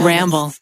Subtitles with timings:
[0.00, 0.52] Ramble.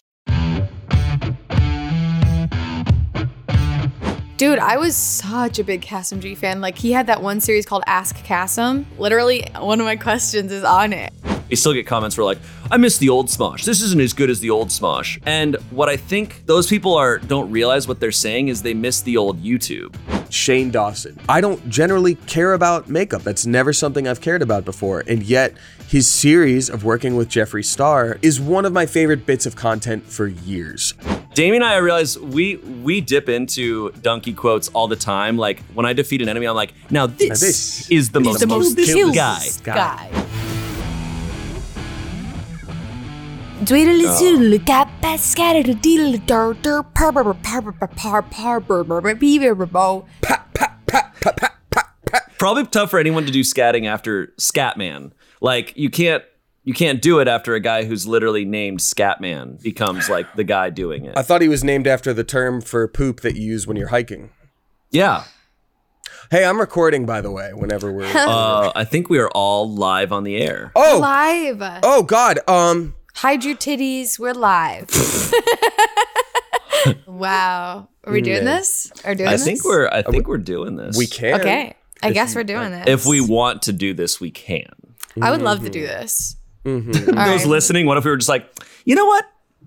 [4.36, 6.62] Dude, I was such a big Kassem G fan.
[6.62, 8.86] Like, he had that one series called Ask Kassem.
[8.98, 11.12] Literally, one of my questions is on it.
[11.50, 12.38] You still get comments where like,
[12.70, 13.64] I miss the old Smosh.
[13.64, 15.20] This isn't as good as the old Smosh.
[15.26, 19.02] And what I think those people are don't realize what they're saying is they miss
[19.02, 19.94] the old YouTube.
[20.32, 21.18] Shane Dawson.
[21.28, 23.22] I don't generally care about makeup.
[23.22, 25.02] That's never something I've cared about before.
[25.06, 25.54] And yet,
[25.86, 30.06] his series of working with Jeffree Star is one of my favorite bits of content
[30.06, 30.94] for years.
[31.34, 35.36] Damien and I realize we we dip into dunkey quotes all the time.
[35.36, 38.40] Like when I defeat an enemy, I'm like, now this, this is the is most,
[38.40, 40.10] the most killed killed guy.
[44.04, 44.12] Guy.
[52.38, 55.12] Probably tough for anyone to do scatting after Scatman.
[55.40, 56.24] Like you can't
[56.64, 60.70] you can't do it after a guy who's literally named Scatman becomes like the guy
[60.70, 61.16] doing it.
[61.16, 63.88] I thought he was named after the term for poop that you use when you're
[63.88, 64.30] hiking.
[64.90, 65.24] Yeah.
[66.30, 68.04] Hey, I'm recording, by the way, whenever we're.
[68.14, 70.70] Uh, I think we are all live on the air.
[70.76, 70.98] oh!
[71.00, 71.60] Live.
[71.82, 72.38] Oh, God.
[72.46, 74.18] Um, Hide your titties.
[74.18, 74.88] We're live.
[77.06, 77.88] wow.
[78.04, 78.44] Are we doing Yeah.
[78.56, 78.90] this?
[79.04, 79.44] Are we doing I this?
[79.44, 80.96] think we're I think we're doing this.
[80.96, 81.40] we can.
[81.40, 81.74] Okay.
[82.02, 82.84] I guess we're doing this.
[82.86, 84.70] If we want to do this, we can.
[85.20, 86.36] I would love to do this.
[86.64, 87.18] Mm-hmm.
[87.18, 87.46] All Those right.
[87.50, 88.48] listening, what if we were just like,
[88.86, 89.26] you know what?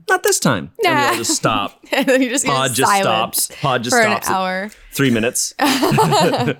[0.10, 0.72] Not this time.
[0.84, 1.80] And we all just stop.
[1.92, 3.62] and then you just hear Pod just silence stops.
[3.62, 4.28] Pod just for stops.
[4.28, 4.72] an hour.
[4.92, 5.54] Three minutes.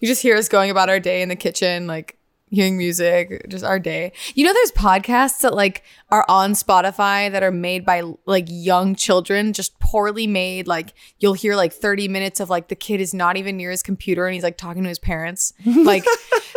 [0.00, 2.16] You just hear us going about our day in the kitchen, like
[2.50, 4.12] hearing music, just our day.
[4.34, 8.94] You know, there's podcasts that like are on Spotify that are made by like young
[8.94, 10.66] children, just poorly made.
[10.66, 13.82] Like you'll hear like 30 minutes of like the kid is not even near his
[13.82, 15.52] computer and he's like talking to his parents.
[15.88, 16.04] Like,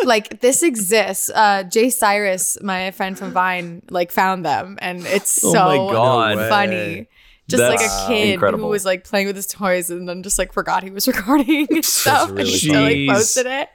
[0.04, 1.30] like this exists.
[1.30, 5.94] Uh, Jay Cyrus, my friend from Vine, like found them, and it's Oh so my
[5.94, 6.38] God.
[6.38, 6.76] No funny.
[6.76, 7.10] way.
[7.48, 8.66] Just like a kid incredible.
[8.66, 11.68] who was like playing with his toys and then just like forgot he was recording
[11.70, 13.70] and stuff and really still like posted it.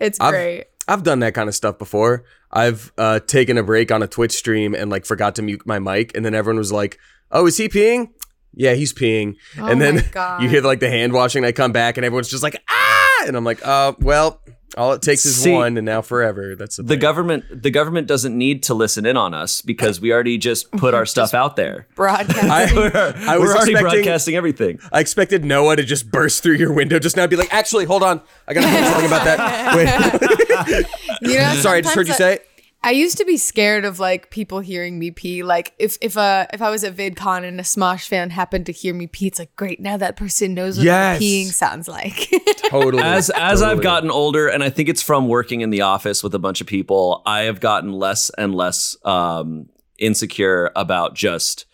[0.00, 0.64] It's I've, great.
[0.88, 2.24] I've done that kind of stuff before.
[2.50, 5.78] I've uh, taken a break on a Twitch stream and like forgot to mute my
[5.78, 6.98] mic, and then everyone was like,
[7.30, 8.10] "Oh, is he peeing?"
[8.54, 9.36] Yeah, he's peeing.
[9.58, 9.96] Oh and then
[10.40, 11.44] you hear like the hand washing.
[11.44, 14.42] I come back, and everyone's just like, "Ah!" And I'm like, "Uh, well,
[14.76, 17.00] all it takes is See, one, and now forever." That's the, The thing.
[17.00, 20.94] government the government doesn't need to listen in on us because we already just put
[20.94, 21.86] our stuff out there.
[21.94, 22.50] Broadcasting.
[22.50, 22.90] I, We're,
[23.28, 24.78] I was we're already broadcasting everything.
[24.92, 27.84] I expected Noah to just burst through your window just now and be like, actually,
[27.84, 28.20] hold on.
[28.48, 29.76] I gotta say something about that.
[30.72, 30.86] Wait.
[31.22, 32.48] you know, Sorry, I just heard you sometimes say it.
[32.84, 35.42] I used to be scared of like people hearing me pee.
[35.44, 38.72] Like if if uh if I was at VidCon and a Smosh fan happened to
[38.72, 39.80] hear me pee, it's like great.
[39.80, 41.22] Now that person knows what Yes.
[41.22, 42.28] peeing sounds like.
[42.56, 43.02] Totally.
[43.02, 46.34] As as I've gotten older, and I think it's from working in the office with
[46.34, 51.66] a bunch of people, I have gotten less and less um, insecure about just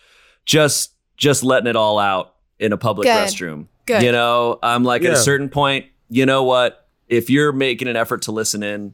[0.45, 3.17] just just letting it all out in a public Good.
[3.29, 3.67] restroom.
[3.87, 4.03] Good.
[4.03, 6.87] You know, I'm like at a certain point, you know what?
[7.09, 8.93] If you're making an effort to listen in,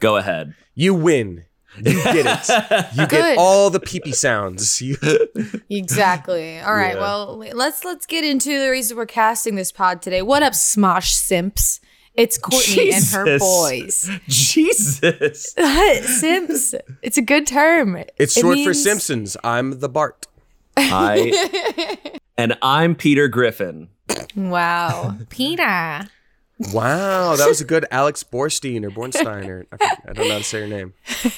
[0.00, 0.54] go ahead.
[0.74, 1.44] You win.
[1.76, 2.86] You get it.
[2.96, 3.10] You Good.
[3.10, 4.80] get all the pee pee sounds.
[4.80, 4.96] You,
[5.70, 6.58] exactly.
[6.60, 6.94] All right.
[6.94, 7.00] Yeah.
[7.02, 10.22] Well, let's let's get into the reason we're casting this pod today.
[10.22, 11.80] What up, Smosh simps?
[12.14, 13.40] It's Courtney and her Jesus.
[13.42, 14.10] boys.
[14.26, 15.52] Jesus.
[16.18, 16.74] Simps.
[17.02, 17.96] It's a good term.
[18.16, 19.36] it's It short for means- Simpsons.
[19.44, 20.26] I'm the Bart.
[20.78, 23.88] I and I'm Peter Griffin.
[24.34, 25.16] Wow.
[25.28, 26.08] Peter.
[26.58, 30.44] Wow, that was a good Alex Borstein or Bornstein or I, don't know how to
[30.44, 30.94] say her name.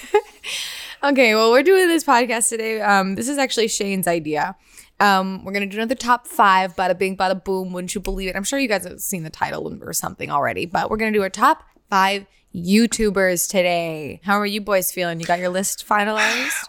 [1.01, 2.81] Okay, well, we're doing this podcast today.
[2.81, 4.57] Um, this is actually Shane's idea.
[4.99, 7.73] Um, we're gonna do another top five, bada bing, bada boom.
[7.73, 8.35] Wouldn't you believe it?
[8.35, 11.23] I'm sure you guys have seen the title or something already, but we're gonna do
[11.23, 14.21] our top five YouTubers today.
[14.25, 15.21] How are you boys feeling?
[15.21, 16.69] You got your list finalized?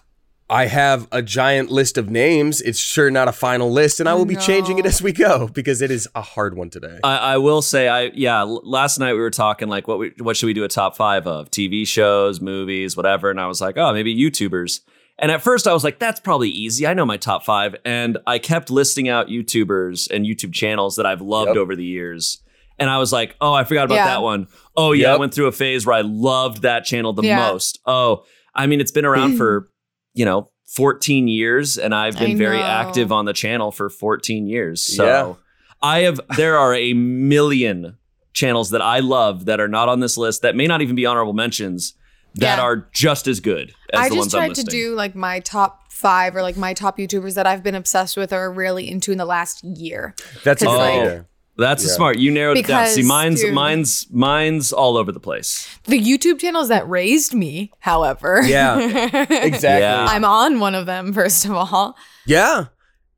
[0.51, 2.59] I have a giant list of names.
[2.61, 5.47] It's sure not a final list, and I will be changing it as we go
[5.47, 6.97] because it is a hard one today.
[7.03, 8.41] I, I will say, I yeah.
[8.43, 11.27] Last night we were talking like, what we, what should we do a top five
[11.27, 11.51] of?
[11.51, 13.29] TV shows, movies, whatever.
[13.29, 14.79] And I was like, oh, maybe YouTubers.
[15.19, 16.87] And at first I was like, that's probably easy.
[16.87, 17.75] I know my top five.
[17.85, 21.57] And I kept listing out YouTubers and YouTube channels that I've loved Yep.
[21.57, 22.41] over the years.
[22.79, 24.05] And I was like, oh, I forgot about Yeah.
[24.05, 24.47] that one.
[24.77, 27.51] Oh yeah, I went through a phase where I loved that channel the Yeah.
[27.51, 27.79] most.
[27.85, 28.23] Oh,
[28.55, 29.69] I mean, it's been around for
[30.13, 34.83] you know 14 years, and I've been very active on the channel for 14 years.
[34.83, 35.05] So.
[35.05, 35.33] Yeah.
[35.81, 37.97] I have there are a million
[38.33, 41.05] channels that I love that are not on this list that may not even be
[41.05, 41.93] honorable mentions
[42.35, 42.63] that Yeah.
[42.63, 45.39] are just as good as I the just ones I'm tried to do like my
[45.39, 49.11] top five or like my top YouTubers that I've been obsessed with or really into
[49.11, 50.15] in the last year.
[50.43, 51.25] That's a good like, idea.
[51.59, 51.91] That's Yeah.
[51.93, 52.17] smart.
[52.19, 52.87] You narrowed it down.
[52.87, 55.67] See, Because, mine's dude- mine's mine's all over the place.
[55.85, 58.77] The YouTube channels that raised me, however, Yeah,
[59.29, 59.81] exactly.
[59.81, 60.05] Yeah.
[60.09, 61.13] I'm on one of them.
[61.13, 61.95] First of all,
[62.25, 62.65] Yeah.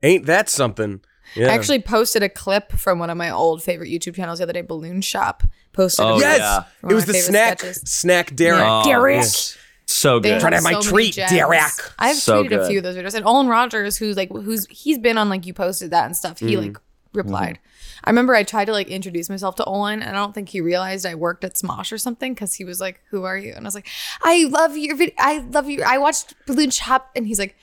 [0.04, 1.02] Ain't that something?
[1.36, 1.48] Yeah.
[1.48, 4.54] I actually posted a clip from one of my old favorite YouTube channels the other
[4.54, 4.62] day.
[4.64, 6.04] Balloon Shop posted.
[6.06, 6.90] Oh, a yes, yeah.
[6.90, 7.82] It was the snack sketches.
[7.86, 8.60] snack Derek.
[8.60, 8.82] Yeah.
[8.84, 9.16] Oh, Derek.
[9.18, 9.58] yes.
[9.86, 10.42] So They good.
[10.42, 11.32] Trying to have have my so treat, gems.
[11.32, 11.62] Derek.
[12.00, 12.60] I've So tweeted good.
[12.62, 15.46] a few of those videos, and Olan Rogers, who's like, who's he's been on like
[15.46, 16.40] you posted that and stuff.
[16.40, 16.62] He Mm-hmm.
[16.64, 16.78] like
[17.14, 17.60] replied.
[18.04, 20.62] I remember I tried to like introduce myself to Olan, and I don't think he
[20.62, 23.66] realized I worked at Smosh or something because he was like, "Who are you?" And
[23.66, 23.88] I was like,
[24.22, 25.16] "I love your video.
[25.18, 25.84] I love you.
[25.84, 27.56] I watched Balloon Shop," and he's like.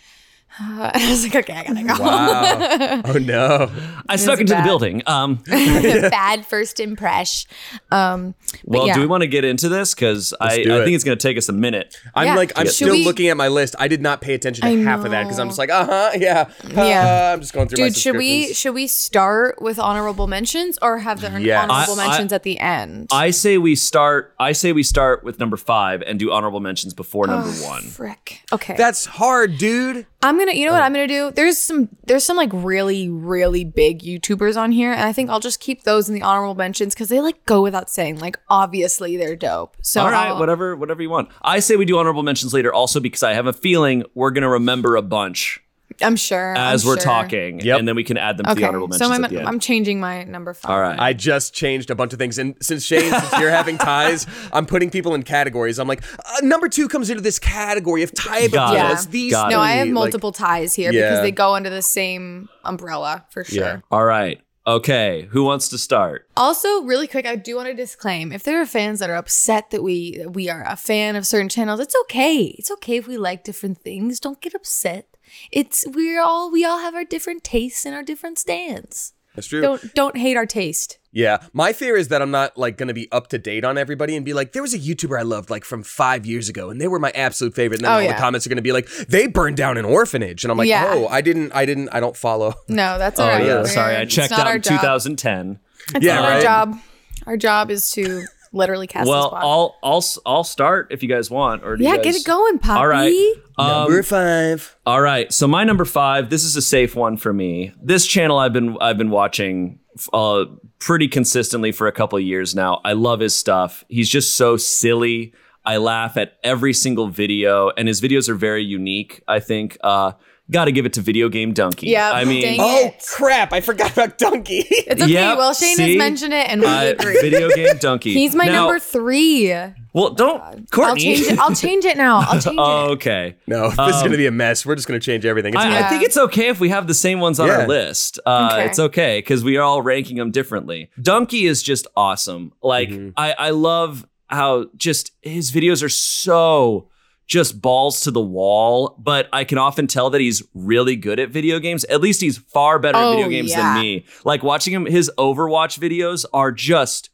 [0.61, 2.03] Uh, and I was like, okay, I gotta go.
[2.05, 3.03] Wow.
[3.15, 3.71] oh no.
[4.09, 4.63] I snuck into bad.
[4.65, 5.03] the building.
[5.07, 7.51] Um, Bad first impression.
[7.91, 8.35] Um,
[8.65, 8.95] well, yeah.
[8.95, 9.95] do we want to get into this?
[9.95, 11.97] Because I, I think it's going to take us a minute.
[12.15, 12.35] I'm Yeah.
[12.37, 13.75] like I'm Should still we- looking at my list.
[13.79, 15.85] I did not pay attention to I half of that because I'm just like, uh
[15.85, 17.29] huh, yeah, Yeah.
[17.31, 20.79] uh, I'm just going through my Dude, should we should we start with honorable mentions
[20.83, 21.69] or have the Yes.
[21.69, 23.09] honorable I- I- mentions at the end?
[23.13, 24.35] I say we start.
[24.41, 27.83] I say we start with number five and do honorable mentions before number one.
[27.83, 28.41] Frick.
[28.53, 28.75] Okay.
[28.77, 30.07] That's hard, dude.
[30.23, 30.75] I'm gonna you know Oh.
[30.75, 31.31] what I'm gonna do?
[31.31, 35.41] There's some there's some like really, really big YouTubers on here, and I think I'll
[35.41, 38.19] just keep those in the honorable mentions because they like go without saying.
[38.21, 39.77] Like obviously they're dope.
[39.83, 41.29] So All right, I'll- whatever, whatever you want.
[41.43, 44.49] I say we do honorable mentions later, also because I have a feeling we're to
[44.49, 45.61] remember a bunch
[46.01, 46.55] I'm sure.
[46.57, 47.05] as I'm we're sure.
[47.05, 47.79] talking, Yep.
[47.79, 49.49] and then we can add them to the honorable So mentions I'm, at the end.
[49.49, 50.71] I'm changing my number five.
[50.71, 50.99] All right.
[50.99, 54.67] I just changed a bunch of things, and since Shane, since you're having ties, I'm
[54.67, 55.79] putting people in categories.
[55.79, 59.11] I'm like, uh, number two comes into this category of type Got of it.
[59.11, 59.55] These Got it.
[59.55, 61.03] No, I have three, like- multiple ties here Yeah.
[61.11, 63.65] because they go under the same umbrella for sure.
[63.65, 63.81] Yeah.
[63.91, 64.41] All right.
[64.67, 65.27] Okay.
[65.31, 66.27] Who wants to start?
[66.37, 69.71] Also, really quick, I do want to disclaim: if there are fans that are upset
[69.71, 72.55] that we that we are a fan of certain channels, it's okay.
[72.59, 74.21] It's okay if we like different things.
[74.21, 75.07] Don't get upset.
[75.53, 79.13] It's we're all we all have our different tastes and our different stands.
[79.35, 79.61] That's true.
[79.61, 80.99] Don't don't hate our taste.
[81.13, 83.79] Yeah, my fear is that I'm not like going to be up to date on
[83.79, 86.71] everybody and be like, there was a YouTuber I loved like from five years ago,
[86.71, 87.79] and they were my absolute favorite.
[87.81, 88.13] And then Oh, all yeah.
[88.13, 90.69] the comments are going to be like, they burned down an orphanage, and I'm like,
[90.69, 90.91] Yeah.
[90.95, 92.55] oh, I didn't, I didn't, I don't follow.
[92.69, 93.47] No, that's oh, all Oh right.
[93.47, 93.55] yeah.
[93.55, 95.59] We're- Sorry, I checked out our in 2010.
[95.95, 96.79] It's Yeah, not our job.
[97.27, 99.43] Our job is to literally cast Well, this pod.
[99.45, 101.65] I'll I'll I'll start if you guys want.
[101.65, 102.79] Or do you yeah, guys- get it going, Poppy.
[102.81, 103.35] All right.
[103.59, 104.77] Number Um, five.
[104.87, 105.33] All right.
[105.33, 106.31] So my number five.
[106.31, 107.73] This is a safe one for me.
[107.83, 109.79] This channel I've been I've been watching
[110.13, 110.45] uh,
[110.79, 112.81] pretty consistently for a couple of years now.
[112.85, 113.85] I love his stuff.
[113.89, 115.33] He's just so silly.
[115.65, 119.23] I laugh at every single video, and his videos are very unique.
[119.29, 119.77] I think.
[119.83, 120.13] Uh,
[120.51, 121.89] Got to give it to Video Game Dunkey.
[121.91, 123.05] Yeah, I mean, dang Oh it.
[123.15, 123.53] crap!
[123.53, 124.65] I forgot about Dunkey.
[124.71, 125.13] It's okay.
[125.13, 125.89] Yep, well, Shane see?
[125.91, 127.21] has mentioned it, and we uh, agree.
[127.21, 128.13] Video Game Dunkey.
[128.15, 129.55] He's my Now- number three.
[129.95, 130.85] Well, don't, Courtney.
[130.91, 131.39] I'll change it.
[131.39, 132.19] I'll change it now.
[132.21, 132.61] I'll change it.
[132.93, 133.37] okay.
[133.47, 134.65] no, this is going to be a mess.
[134.65, 135.55] We're just going to change everything.
[135.55, 135.85] It's Um, I, fine.
[135.85, 137.61] I think it's okay if we have the same ones on Yeah.
[137.61, 138.19] our list.
[138.25, 138.67] Uh, Okay.
[138.67, 140.91] It's okay because we are all ranking them differently.
[141.01, 142.53] Dunkey is just awesome.
[142.63, 143.11] Like Mm-hmm.
[143.17, 146.89] I, I love how just his videos are so
[147.29, 148.97] just balls to the wall.
[148.99, 151.85] But I can often tell that he's really good at video games.
[151.85, 153.75] At least he's far better at Oh, video games yeah.
[153.75, 154.07] than me.
[154.25, 157.11] Like watching him, his Overwatch videos are just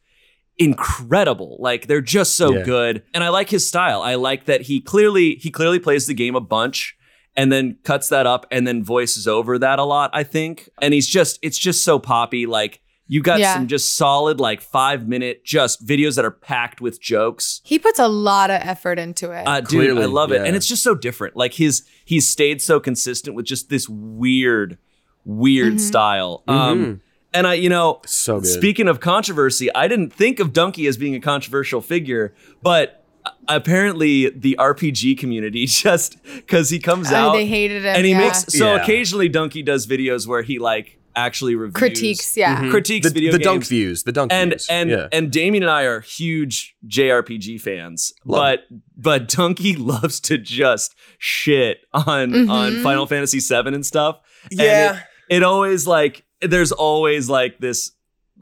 [0.56, 2.62] incredible like they're just so Yeah.
[2.62, 6.14] good and i like his style i like that he clearly he clearly plays the
[6.14, 6.96] game a bunch
[7.36, 10.94] and then cuts that up and then voices over that a lot i think and
[10.94, 13.54] he's just it's just so poppy like you got Yeah.
[13.54, 17.98] some just solid like five minute just videos that are packed with jokes He puts
[17.98, 19.46] a lot of effort into it.
[19.46, 20.44] uh, dude, Clearly, I love it, yeah.
[20.44, 21.36] and it's just so different.
[21.36, 24.78] Like his, he's stayed so consistent with just this weird,
[25.24, 26.42] weird style.
[26.48, 28.06] Um, and I, you know, Mm-hmm.
[28.08, 28.46] So good.
[28.48, 33.04] speaking of controversy, I didn't think of Dunkey as being a controversial figure, but
[33.48, 37.96] apparently the RPG community just because he comes Oh, out they hated him.
[37.96, 38.18] and he yeah.
[38.18, 38.82] makes so Yeah.
[38.82, 42.36] occasionally Dunkey does videos where he like actually reviews critiques.
[42.36, 42.68] Yeah.
[42.70, 44.02] critiques the, video the games dunk views.
[44.04, 44.66] The dunk and views.
[44.70, 45.08] and yeah.
[45.12, 50.94] and Damien and I are huge JRPG fans, Love but but Dunkey loves to just
[51.18, 52.50] shit on Mm-hmm.
[52.50, 54.18] on Final Fantasy VII and stuff.
[54.50, 54.96] And Yeah.
[55.30, 57.92] it, it always like there's always like this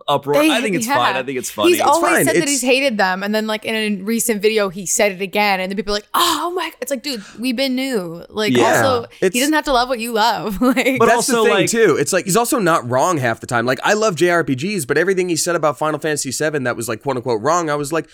[0.08, 0.34] uproar.
[0.42, 0.94] They- I think it's yeah.
[0.96, 1.16] fine.
[1.16, 1.72] I think it's funny.
[1.72, 2.24] He's always fine.
[2.26, 5.20] said that he's hated them, and then like in a recent video, he said it
[5.22, 8.24] again, and then people are like, "Oh my!" It's like, dude, we've been new.
[8.28, 8.82] Like, Yeah.
[8.84, 10.60] also, It's- he doesn't have to love what you love.
[10.62, 11.96] like, But That's also, the thing like- too.
[11.98, 13.66] It's like he's also not wrong half the time.
[13.66, 17.02] Like I love JRPGs, but everything he said about Final Fantasy VII that was like
[17.02, 18.08] quote unquote wrong, I was like,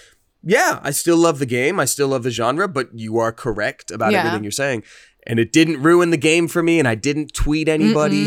[0.45, 3.91] yeah, I still love the game, I still love the genre, but you are correct
[3.91, 4.21] about Yeah.
[4.21, 4.85] everything you're saying.
[5.29, 8.25] And it didn't ruin the game for me, and I didn't tweet anybody.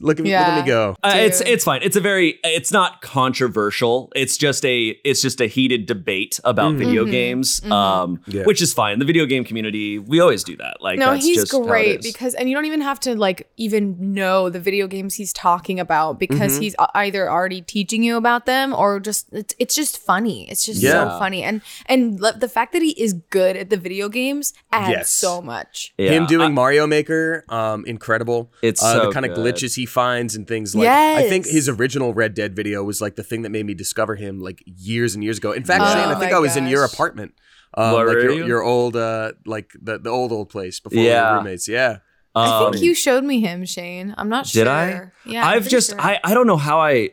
[0.00, 0.96] look at me, look at me go.
[1.02, 1.80] Uh, it's it's fine.
[1.82, 4.10] It's a very it's not controversial.
[4.14, 8.42] It's just a it's just a heated debate about video games, um, Yeah.
[8.44, 8.98] which is fine.
[8.98, 10.78] The video game community, we always do that.
[10.80, 13.14] Like, no, that's he's just how it great because, and you don't even have to
[13.14, 16.62] like even know the video games he's talking about because Mm-hmm.
[16.62, 20.50] he's either already teaching you about them or just it's, it's just funny.
[20.50, 20.90] It's just Yeah.
[21.12, 24.90] so funny, and and the fact that he is good at the video games adds
[24.90, 25.10] Yes.
[25.10, 25.91] so much.
[25.98, 28.50] Yeah, Him doing I- Mario Maker, um, incredible.
[28.62, 30.88] It's uh, so the kind of glitches he finds and things like.
[30.88, 34.16] I think his original Red Dead video was like the thing that made me discover
[34.16, 35.52] him like years and years ago.
[35.52, 37.34] In fact, Oh Shane, I think my I was in your apartment,
[37.74, 38.46] um, like your, you?
[38.46, 41.30] your old, uh, like the the old old place before we Yeah.
[41.32, 41.68] were roommates.
[41.68, 41.98] Yeah.
[42.34, 44.14] I um, think you showed me him, Shane.
[44.16, 44.64] I'm not sure.
[44.64, 45.10] Did I?
[45.26, 46.00] Yeah, I'm I've just sure.
[46.00, 47.10] I I don't know how I.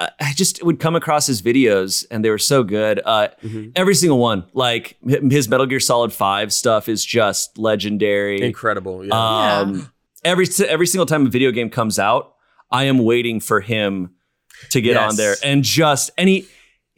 [0.00, 3.00] I I just would come across his videos and they were so good.
[3.04, 3.70] Uh, Mm-hmm.
[3.76, 8.40] Every single one, like his Metal Gear Solid Five stuff, is just legendary.
[8.42, 9.04] Incredible.
[9.04, 9.58] Yeah.
[9.60, 9.92] Um,
[10.24, 12.34] every every single time a video game comes out,
[12.70, 14.10] I am waiting for him
[14.70, 15.10] to get Yes.
[15.12, 16.28] on there and just and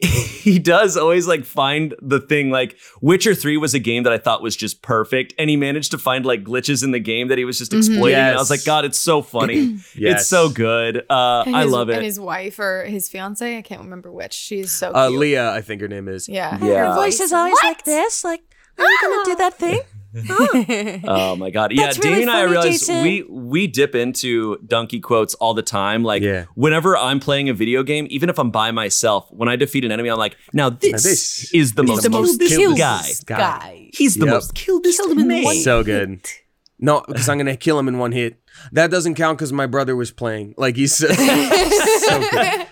[0.03, 4.13] he he does always like find the thing like Witcher 3 was a game that
[4.13, 7.29] I thought was just perfect and he managed to find like glitches in the game
[7.29, 9.95] that he was just exploiting and I was like god it's so funny Yes.
[10.21, 13.57] it's so good uh And I his- love And it his wife or his fiance,
[13.57, 14.33] I can't remember which.
[14.33, 15.09] She's so uh.
[15.09, 16.27] Leah, I think her name is.
[16.27, 16.57] Yeah.
[16.63, 16.89] Yeah.
[16.89, 18.23] Her voice is always like this.
[18.23, 18.41] Like,
[18.77, 19.81] are you gonna do that thing?
[21.05, 21.71] Oh my god!
[21.71, 23.03] Yeah, That's Danny really and I funny, realize Jason.
[23.03, 26.03] we we dip into dunkey quotes all the time.
[26.03, 26.45] Like Yeah.
[26.55, 29.91] whenever I'm playing a video game, even if I'm by myself, when I defeat an
[29.91, 33.01] enemy, I'm like, now this, this is the most the most killed killed guy.
[33.25, 33.89] guy.
[33.93, 34.33] He's the Yep.
[34.33, 35.55] most killedest man.
[35.63, 36.21] So good.
[36.79, 38.39] No, because I'm gonna kill him in one hit.
[38.71, 40.53] That doesn't count because my brother was playing.
[40.57, 42.67] Like he's so, so good.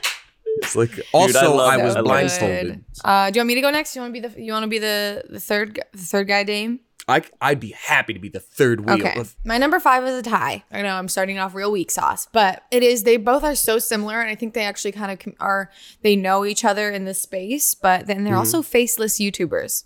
[0.57, 1.83] It's like also love I, it.
[1.83, 2.07] was I love it.
[2.07, 2.83] blindfolded.
[3.03, 3.95] Uh, do you want me to go next?
[3.95, 6.27] You want to be the you want to be the the third gu- the third
[6.27, 6.81] guy, Dame?
[7.11, 8.95] I I'd be happy to be the third wheel.
[8.95, 9.19] Okay.
[9.19, 10.63] of- My number five is a tie.
[10.71, 13.03] I know I'm starting off real weak sauce, but it is.
[13.03, 15.69] They both are so similar, and I think they actually kind of are.
[16.01, 18.25] They know each other in this space, but then Mm-hmm.
[18.25, 19.85] they're also faceless YouTubers.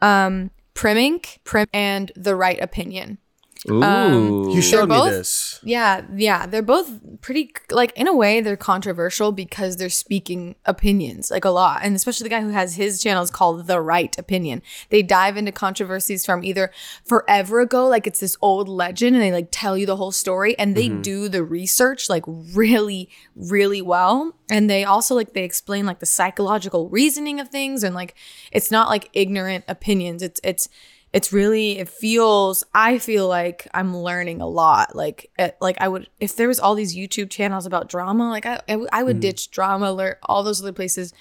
[0.00, 3.18] Um, Primink, Prim, and The Right Opinion.
[3.68, 4.54] Um, Ooh.
[4.54, 5.60] you showed me both- this.
[5.64, 11.30] Yeah, yeah, they're both pretty like in a way they're controversial because they're speaking opinions
[11.30, 14.16] like a lot, and especially the guy who has his channel is called The Right
[14.16, 14.62] Opinion.
[14.90, 16.70] They dive into controversies from either
[17.04, 20.56] forever ago, like it's this old legend, and they like tell you the whole story,
[20.58, 21.02] and they mm-hmm.
[21.02, 26.06] do the research like really, really well, and they also like they explain like the
[26.06, 28.14] psychological reasoning of things, and like
[28.52, 30.22] it's not like ignorant opinions.
[30.22, 30.68] It's it's
[31.12, 34.94] it's really it feels i feel like i'm learning a lot.
[34.94, 38.46] Like it, like i would if there was all these youtube channels about drama like
[38.46, 38.60] I,
[38.92, 39.20] I would mm.
[39.20, 41.12] ditch drama alert all those other places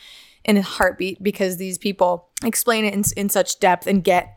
[0.44, 4.37] in a heartbeat because these people explain it in, in such depth and get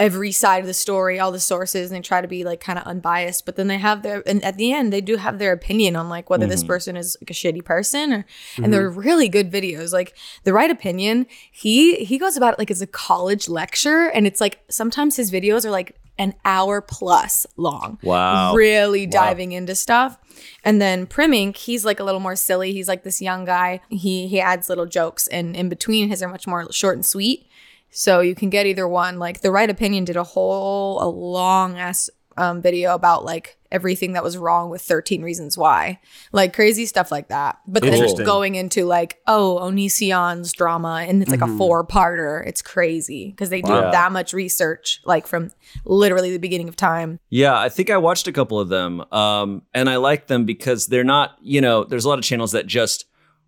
[0.00, 2.78] every side of the story all the sources and they try to be like kind
[2.78, 5.52] of unbiased but then they have their and at the end they do have their
[5.52, 6.68] opinion on like whether this mm-hmm.
[6.68, 8.26] person is like a shitty person or and
[8.64, 8.70] mm-hmm.
[8.70, 9.92] they're really good videos.
[9.92, 14.26] Like the right opinion he he goes about it like it's a college lecture and
[14.26, 17.98] it's like sometimes his videos are like an hour plus long.
[18.02, 18.54] Wow.
[18.54, 20.18] really diving into stuff.
[20.64, 22.72] And then primink he's like a little more silly.
[22.72, 23.80] He's like this young guy.
[23.88, 27.49] He he adds little jokes and in between his are much more short and sweet
[27.90, 29.18] so you can get either one.
[29.18, 34.12] Like the right opinion did a whole a long ass um, video about like everything
[34.14, 36.00] that was wrong with 13 reasons why.
[36.32, 37.58] Like crazy stuff like that.
[37.66, 38.24] But then Interesting.
[38.24, 41.54] going into like, oh, Onision's drama and it's like Mm-hmm.
[41.54, 42.44] a four parter.
[42.46, 43.90] It's crazy because they do Wow.
[43.90, 45.50] that much research like from
[45.84, 47.18] literally the beginning of time.
[47.28, 50.86] Yeah, I think I watched a couple of them, um, and I like them because
[50.86, 51.36] they're not.
[51.42, 53.04] You know, there's a lot of channels that just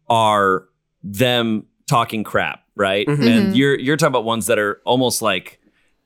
[0.09, 0.65] are
[1.03, 3.07] them talking crap, right?
[3.07, 3.23] Mm-hmm.
[3.23, 5.59] And you're you're talking about ones that are almost like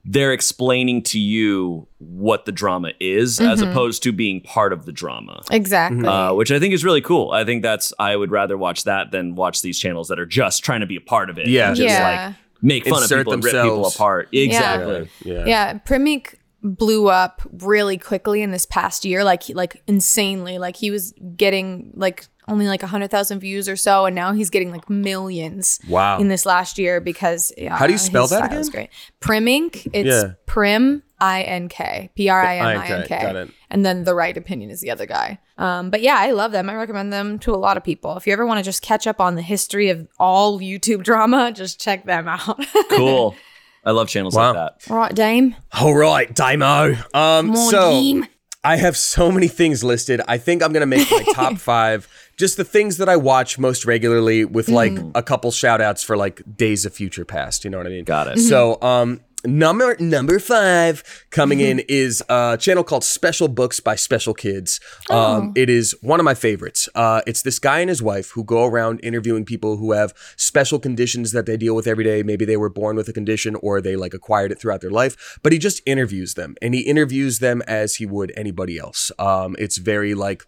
[0.09, 3.71] they're explaining to you what the drama is, as Mm-hmm.
[3.73, 5.43] opposed to being part of the drama.
[5.51, 6.07] Exactly.
[6.07, 7.33] Uh, which I think is really cool.
[7.33, 10.65] I think that's I would rather watch that than watch these channels that are just
[10.65, 11.49] trying to be a part of it.
[11.49, 11.69] Yeah.
[11.69, 12.27] and just Yeah.
[12.29, 14.29] like make fun Insert of people and rip people apart.
[14.33, 15.09] Exactly.
[15.25, 15.45] Yeah.
[15.45, 16.35] Yeah, Primink
[16.67, 20.59] blew up really quickly in this past year, like like insanely.
[20.59, 24.33] Like he was getting like only like a hundred thousand views or so, and now
[24.33, 25.81] he's getting like millions.
[25.89, 26.19] Wow.
[26.19, 28.65] In this last year because yeah, How do you spell that again?
[28.71, 28.91] great.
[29.21, 29.89] Primink.
[29.93, 30.33] It's Yeah.
[30.47, 33.19] Prim I N K P R I M I N K.
[33.21, 33.51] Got it.
[33.71, 35.39] And then the right opinion is the other guy.
[35.59, 36.69] Um, but yeah, I love them.
[36.69, 38.17] I recommend them to a lot of people.
[38.17, 41.53] If you ever want to just catch up on the history of all YouTube drama,
[41.55, 42.61] just check them out.
[42.91, 43.35] Cool.
[43.87, 44.53] I love channels Wow.
[44.53, 44.91] like that.
[44.91, 45.55] all right, Dame.
[45.73, 46.97] All right, Dimo.
[47.15, 48.27] Um, Come so Dame.
[48.65, 50.21] I have so many things listed.
[50.27, 52.09] I think I'm gonna make my top five.
[52.37, 55.13] Just the things that I watch most regularly, with like Mm.
[55.15, 57.65] a couple shout outs for like Days of Future Past.
[57.65, 58.05] You know what I mean?
[58.05, 58.37] Got it.
[58.39, 58.49] Mm-hmm.
[58.49, 64.35] So, um, number number five coming in is a channel called Special Books by Special
[64.35, 64.81] Kids.
[65.11, 66.89] Um, it is one of my favorites.
[66.95, 70.79] Uh, it's this guy and his wife who go around interviewing people who have special
[70.79, 72.23] conditions that they deal with every day.
[72.23, 75.39] Maybe they were born with a condition or they like acquired it throughout their life.
[75.43, 79.11] But he just interviews them, and he interviews them as he would anybody else.
[79.19, 80.45] Um, it's very like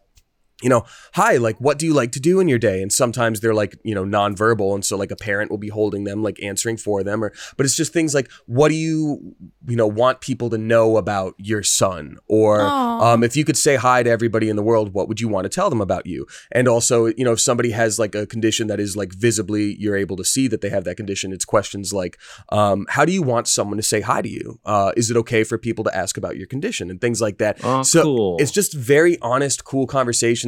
[0.63, 0.85] you know,
[1.15, 2.83] hi, like, what do you like to do in your day?
[2.83, 4.75] And sometimes they're like, you know, nonverbal.
[4.75, 7.23] And so, like, a parent will be holding them, like, answering for them.
[7.23, 9.37] Or, but it's just things like, what do you,
[9.69, 12.17] you know, want people to know about your son?
[12.27, 15.29] Or, um, if you could say hi to everybody in the world, what would you
[15.29, 16.27] want to tell them about you?
[16.51, 19.97] And also, you know, if somebody has like a condition that is like visibly, you're
[19.97, 23.23] able to see that they have that condition, it's questions like, um, how do you
[23.23, 24.59] want someone to say hi to you?
[24.65, 27.59] Uh, is it okay for people to ask about your condition and things like that?
[27.63, 28.37] Oh, so cool.
[28.41, 29.87] it's just very honest, cool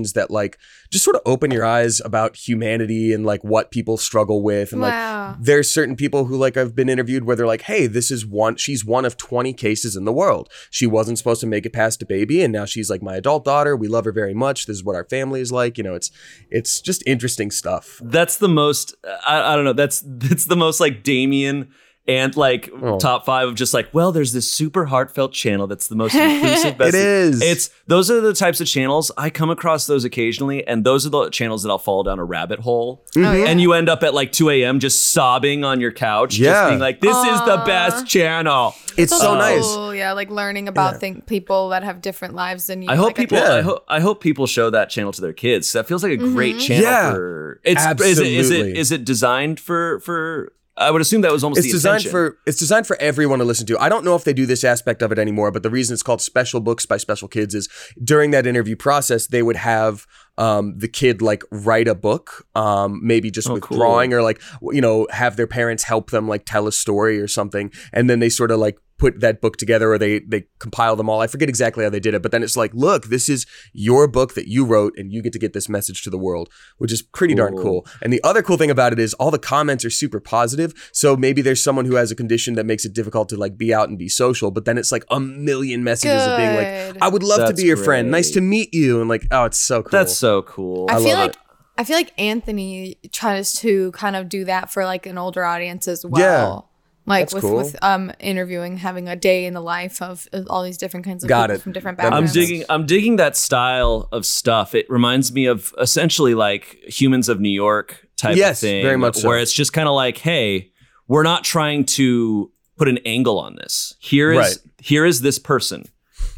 [0.01, 0.59] conversations that like
[0.91, 4.73] just sort of open your eyes about humanity and like what people struggle with.
[4.73, 5.29] And Wow.
[5.31, 8.27] like there's certain people who like I've been interviewed where they're like, hey, this is
[8.27, 10.49] one she's one of 20 cases in the world.
[10.71, 13.45] She wasn't supposed to make it past a baby, and now she's like my adult
[13.45, 13.77] daughter.
[13.77, 14.67] We love her very much.
[14.67, 15.79] This is what our family is like.
[15.79, 16.11] You know, it's
[16.51, 18.01] it's just interesting stuff.
[18.03, 18.95] That's the most.
[19.27, 19.73] I, I don't know.
[19.75, 21.71] That's that's the most like Damien
[22.17, 22.99] and like Oh.
[22.99, 23.89] top five of just like.
[23.93, 26.79] Well, there's this super heartfelt channel that's the most inclusive.
[26.79, 27.43] best It is.
[27.43, 31.11] It's those are the types of channels I come across those occasionally, and those are
[31.11, 33.27] the channels that I'll fall down a rabbit hole, mm-hmm.
[33.27, 33.47] Oh, yeah.
[33.47, 34.81] and you end up at like 2 a.m.
[34.81, 36.53] just sobbing on your couch, Yeah.
[36.53, 39.39] just being like, "This is the best channel." It's so um, Oh.
[39.39, 39.63] nice.
[39.63, 42.89] Cool, yeah, like learning about think people that have different lives than you.
[42.91, 43.39] I hope like, people.
[43.39, 43.55] Yeah.
[43.55, 43.85] I hope.
[43.89, 45.73] I hope people show that channel to their kids.
[45.73, 46.65] That feels like a great mm-hmm.
[46.65, 46.85] channel.
[46.85, 47.13] Yeah.
[47.13, 47.85] for it's.
[48.01, 48.79] Is it, is it Absolutely.
[48.79, 50.53] is it designed for for?
[50.81, 52.11] I would assume that was almost it's designed intention.
[52.11, 53.79] for it's designed for everyone to listen to.
[53.79, 56.03] I don't know if they do this aspect of it anymore, but the reason it's
[56.03, 57.69] called Special Books by Special Kids is
[58.03, 60.07] during that interview process, they would have
[60.39, 63.77] um, the kid like write a book, um, maybe just Oh, with cool.
[63.77, 64.41] drawing or like
[64.73, 68.19] you know have their parents help them like tell a story or something, and then
[68.21, 71.21] they sort of like put that book together or they they compile them all.
[71.21, 74.07] I forget exactly how they did it, but then it's like, look, this is your
[74.07, 76.93] book that you wrote, and you get to get this message to the world, which
[76.93, 77.63] is pretty darn Cool.
[77.83, 77.87] cool.
[78.03, 80.91] And the other cool thing about it is all the comments are super positive.
[80.93, 83.73] So maybe there's someone who has a condition that makes it difficult to like be
[83.75, 87.09] out and be social, but then it's like a million messages of being like, I
[87.09, 88.11] would love to be your friend.
[88.11, 89.01] Nice to meet you.
[89.01, 89.91] And like, oh, it's so cool.
[89.91, 90.87] That's so cool.
[90.91, 91.39] I, I feel love like it.
[91.79, 95.89] I feel like Anthony tries to kind of do that for like an older audience
[95.89, 96.21] as well.
[96.21, 96.70] Yeah.
[97.11, 97.57] Like That's with, cool.
[97.57, 101.23] with um interviewing, having a day in the life of, of all these different kinds
[101.25, 101.63] of Got people it.
[101.63, 102.49] from different That makes I'm backgrounds.
[102.49, 102.65] digging.
[102.71, 104.75] I'm digging that style of stuff.
[104.75, 108.97] It reminds me of essentially like Humans of New York type Yes, of thing, very
[108.97, 109.29] much so.
[109.29, 110.71] where it's just kind of like, hey,
[111.09, 113.95] we're not trying to put an angle on this.
[113.99, 114.57] Here is Right.
[114.81, 115.85] here is this person,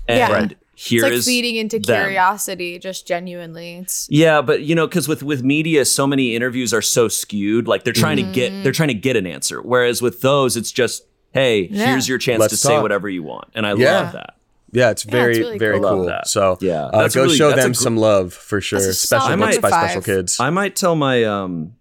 [0.08, 0.56] and Yeah.
[0.82, 0.88] Right.
[0.88, 2.02] here It's is like feeding into them.
[2.04, 3.76] curiosity, just genuinely.
[3.78, 7.68] It's Yeah, but you know, because with with media, so many interviews are so skewed.
[7.68, 9.60] Like they're trying to get they're trying to get an answer.
[9.62, 11.86] Whereas with those, it's just, hey, Yeah.
[11.92, 14.00] here's your chance Let's to say whatever you want, and I Yeah.
[14.02, 14.34] love that.
[14.72, 15.88] yeah, it's very, really very cool.
[15.90, 16.06] cool.
[16.06, 16.26] That.
[16.28, 18.80] So Yeah, uh, go really- show them gr- some love for sure.
[18.80, 19.90] That's Special books by five.
[19.90, 20.40] special kids.
[20.40, 21.74] I might tell my um,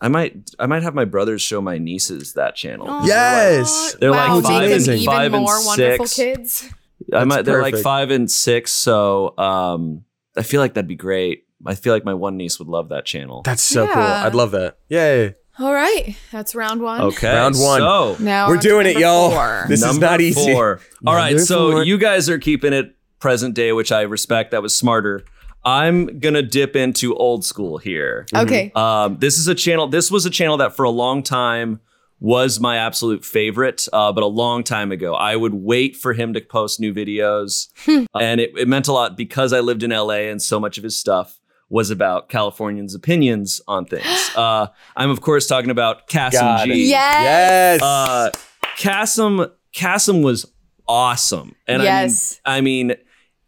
[0.00, 2.86] I might I might have my brothers show my nieces that channel.
[3.06, 3.96] Yes.
[3.98, 6.60] They're wow, like five them and- even five and more wonderful six.
[6.60, 6.68] kids.
[7.14, 10.04] I might they're like five and six, so um,
[10.36, 11.44] I feel like that'd be great.
[11.66, 13.42] I feel like my one niece would love that channel.
[13.42, 14.02] That's so cool.
[14.02, 14.26] Yeah.
[14.26, 14.78] I'd love that.
[14.88, 15.34] Yay.
[15.58, 17.00] All right, that's round one.
[17.00, 17.78] okay, Round one.
[17.80, 19.30] So Now We're doing it, y'all.
[19.30, 19.64] four.
[19.68, 20.52] This is not easy.
[20.52, 20.80] Four.
[21.06, 21.84] All right, Number so four.
[21.84, 24.50] you guys are keeping it present day, which I respect.
[24.50, 25.24] That was smarter.
[25.64, 28.26] I'm gonna dip into old school here.
[28.34, 28.72] Okay.
[28.74, 29.86] Um, this is a channel.
[29.86, 31.80] This was a channel that for a long time
[32.24, 33.86] was my absolute favorite.
[33.92, 37.68] Uh, but a long time ago, I would wait for him to post new videos,
[38.18, 40.84] and it, it meant a lot because I lived in LA, and so much of
[40.84, 44.04] his stuff was about Californians' opinions on things.
[44.34, 46.74] Uh, I'm of course talking about Kassem Got it.
[46.74, 46.88] G.
[46.88, 47.78] Yes.
[47.80, 47.82] Yes.
[47.82, 48.30] Uh,
[48.76, 50.44] Kassem Kassem was
[50.88, 52.40] awesome, and Yes.
[52.44, 53.04] I mean, I mean,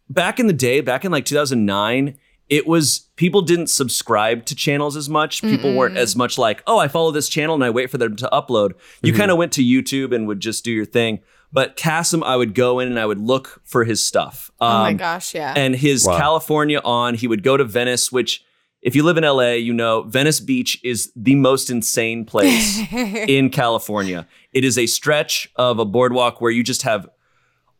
[0.09, 2.17] back in the day, back in like 2009,
[2.49, 5.41] it was people didn't subscribe to channels as much.
[5.41, 8.15] People weren't as much like, oh, I follow this channel and I wait for them
[8.17, 8.71] to upload.
[9.01, 9.17] You Mm-hmm.
[9.19, 11.19] kind of went to YouTube and would just do your thing.
[11.51, 14.51] But Kassem, I would go in and I would look for his stuff.
[14.59, 15.53] oh my Um, gosh, yeah.
[15.55, 16.17] and his Wow.
[16.17, 17.15] California on.
[17.15, 18.43] He would go to Venice, which,
[18.81, 23.49] if you live in LA, you know Venice Beach is the most insane place in
[23.49, 24.27] California.
[24.53, 27.07] It is a stretch of a boardwalk where you just have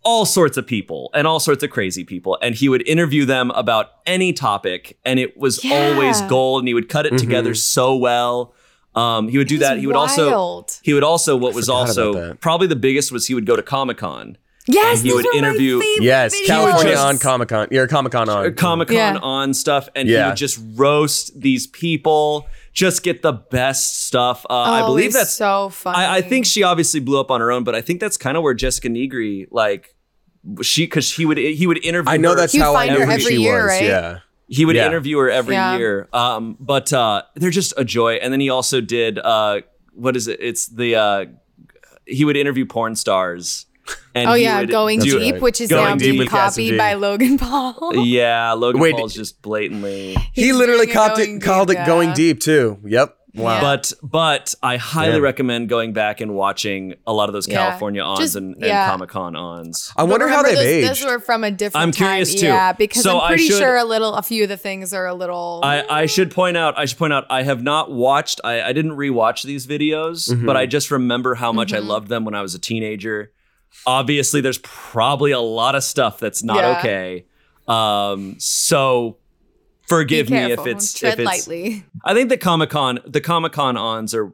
[0.09, 2.37] all sorts of people and all sorts of crazy people.
[2.41, 5.91] And he would interview them about any topic, and it was Yeah.
[5.93, 6.61] always gold.
[6.61, 8.53] And he would cut it together so well.
[8.95, 9.77] Um, he would do It that.
[9.79, 13.45] He would also he would also what was also probably the biggest was he would
[13.45, 14.37] go to Comic Con
[14.69, 16.45] Yes, And he those would were interview- Yes, videos.
[16.47, 17.67] California just- on Comic Con.
[17.71, 18.53] Yeah, Comic Con on.
[18.55, 19.17] Comic Con Yeah.
[19.21, 24.45] on stuff, and he would just roast these people, just get the best stuff.
[24.49, 25.31] Uh, I Oh, believe that's.
[25.31, 25.97] so funny.
[25.97, 28.35] I, I think she obviously blew up on her own, but I think that's kind
[28.35, 29.95] of where Jessica Nigri, like,
[30.61, 32.11] she because he would he would interview.
[32.11, 33.71] I know her- that's You'd how I find knew her who every she year, was.
[33.73, 33.83] right?
[33.83, 34.19] Yeah.
[34.49, 34.87] he would Yeah.
[34.87, 35.77] interview her every Yeah.
[35.77, 36.07] year.
[36.13, 38.13] Um, but uh, they're just a joy.
[38.15, 39.61] And then he also did uh,
[39.93, 40.39] what is it?
[40.41, 41.25] It's the uh,
[42.05, 43.65] he would interview porn stars.
[44.13, 45.41] And Oh yeah, going deep, right.
[45.41, 47.93] which is Going now Deep being copied by Logan Paul.
[48.05, 50.15] Yeah, Logan Wait, Paul's just blatantly.
[50.33, 52.79] He literally doing it called going it called deep, it going deep too.
[52.85, 53.15] Yep.
[53.35, 53.61] Wow.
[53.61, 55.19] But but I highly Yeah.
[55.19, 57.67] recommend going back and watching a lot of those Yeah.
[57.67, 58.89] California ons Just- and, and yeah.
[58.89, 59.91] Comic Con ons.
[59.95, 60.89] I wonder how they've those, aged.
[60.89, 62.07] Those were from a different I'm time.
[62.07, 62.47] curious, too.
[62.47, 65.05] Yeah, because So I'm pretty should- sure a little, a few of the things are
[65.05, 65.59] a little.
[65.63, 68.73] I, I should point out I should point out I have not watched I, I
[68.73, 70.45] didn't rewatch these videos, Mhm.
[70.45, 71.87] but I just remember how much I Mhm.
[71.87, 73.31] loved them when I was a teenager.
[73.85, 76.79] Obviously, there's probably a lot of stuff that's not Yeah.
[76.79, 77.25] okay.
[77.67, 79.17] Um, so
[79.87, 81.85] forgive me if it's tread if it's lightly.
[82.03, 84.33] I think the Comic Con the Comic Con ons are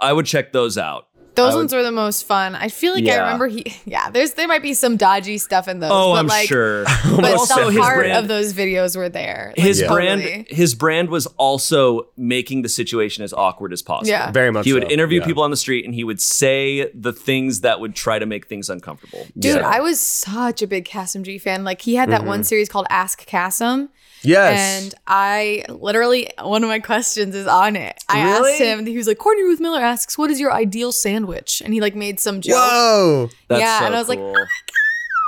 [0.00, 1.06] I would check those out.
[1.36, 2.56] Those I would- ones were the most fun.
[2.56, 3.64] I feel like I remember he.
[3.86, 5.90] Yeah, there's there might be some dodgy stuff in those.
[5.92, 6.82] Oh, but I'm like, sure.
[6.84, 9.52] But also the his heart brand- of those videos were there.
[9.56, 10.06] Like, his totally.
[10.20, 14.08] brand his brand was also making the situation as awkward as possible.
[14.10, 14.32] Yeah.
[14.32, 15.26] Very much He would so, interview yeah.
[15.26, 18.48] people on the street and he would say the things that would try to make
[18.48, 19.24] things uncomfortable.
[19.38, 21.62] Dude, So- I was such a big Kassem G fan.
[21.62, 22.28] Like he had that Mm-hmm.
[22.28, 23.88] one series called Ask Kassem.
[24.22, 24.82] Yes.
[24.84, 28.02] And I literally, one of my questions is on it.
[28.08, 28.52] I Really?
[28.52, 31.62] asked him, he was like, Courtney Ruth Miller asks, what is your ideal sandwich?
[31.64, 32.56] And he like made some joke.
[32.56, 33.28] Whoa.
[33.48, 34.34] That's yeah, so and I was like, cool.
[34.36, 34.44] Oh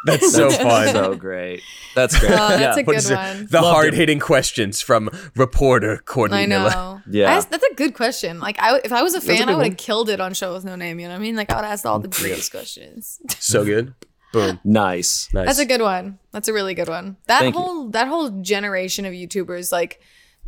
[0.04, 0.88] that's so fun.
[0.88, 1.62] so great.
[1.94, 2.32] That's great.
[2.32, 2.76] Oh, that's yeah.
[2.76, 3.14] a good is it?
[3.14, 3.46] one.
[3.48, 6.70] The Loved hard hitting questions from reporter Courtney I Miller.
[6.70, 6.88] know.
[7.10, 7.30] Yeah.
[7.30, 8.38] I asked- that's a good question.
[8.40, 10.34] Like, I, if I was a a fan, good I would have killed it on
[10.34, 10.98] Show with No Name.
[11.00, 11.34] You know what I mean?
[11.36, 13.18] Like, I would have asked all the greatest questions.
[13.38, 13.94] So good.
[14.32, 14.60] Boom.
[14.64, 15.28] nice.
[15.32, 15.46] Nice.
[15.46, 16.18] That's a good one.
[16.32, 17.16] That's a really good one.
[17.26, 17.60] That Thank you.
[17.60, 20.00] whole that whole generation of YouTubers, like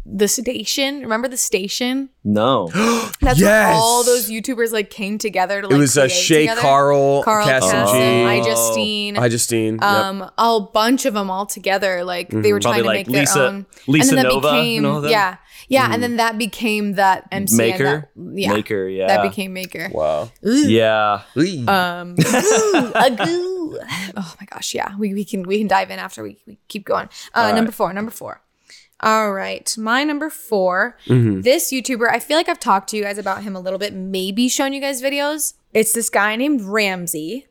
[0.07, 1.01] the station.
[1.01, 2.11] Remember the station?
[2.25, 2.69] No.
[3.21, 3.43] That's Yes.
[3.43, 6.61] where all those YouTubers like came together to like it was uh, create Shay together.
[6.61, 9.75] Carl, Carl Cassie Kassem, G, iJustine, I Justine.
[9.77, 9.83] Yep.
[9.83, 12.05] um, a bunch of them all together.
[12.05, 13.67] Like they were Probably trying to like make Lisa- their own.
[13.87, 15.11] Lisa and then that Nova and became all them?
[15.11, 15.37] yeah,
[15.69, 17.57] yeah, and then that became that MCN.
[17.57, 17.85] Maker.
[18.15, 19.07] that- yeah, Maker, yeah.
[19.07, 19.89] that became Maker.
[19.91, 20.31] Wow.
[20.43, 21.23] yeah.
[21.39, 21.67] Ooh.
[21.67, 24.13] Um, agoo, agoo.
[24.17, 24.97] Oh my gosh, yeah.
[24.97, 27.09] We, we can we can dive in after we, we keep going.
[27.35, 27.55] Uh, right.
[27.55, 28.43] Number four, number four.
[29.01, 31.41] All right, my number 4 Mm-hmm.
[31.43, 33.93] This YouTuber, I feel like I've talked to you guys about him a little bit,
[33.93, 35.55] maybe shown you guys videos.
[35.75, 37.47] It's this guy named Ramsey.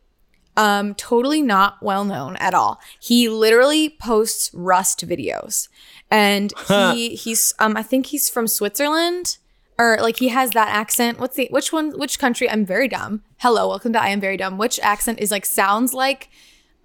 [0.56, 2.80] Um, totally not well known at all.
[3.00, 5.68] He literally posts Rust videos,
[6.10, 9.38] and he he's um I think he's from Switzerland
[9.78, 11.20] or like he has that accent.
[11.20, 11.98] What's the which one?
[11.98, 12.50] Which country?
[12.50, 13.24] I'm very dumb.
[13.38, 14.58] Hello, welcome to I am very dumb.
[14.58, 16.30] Which accent is like sounds like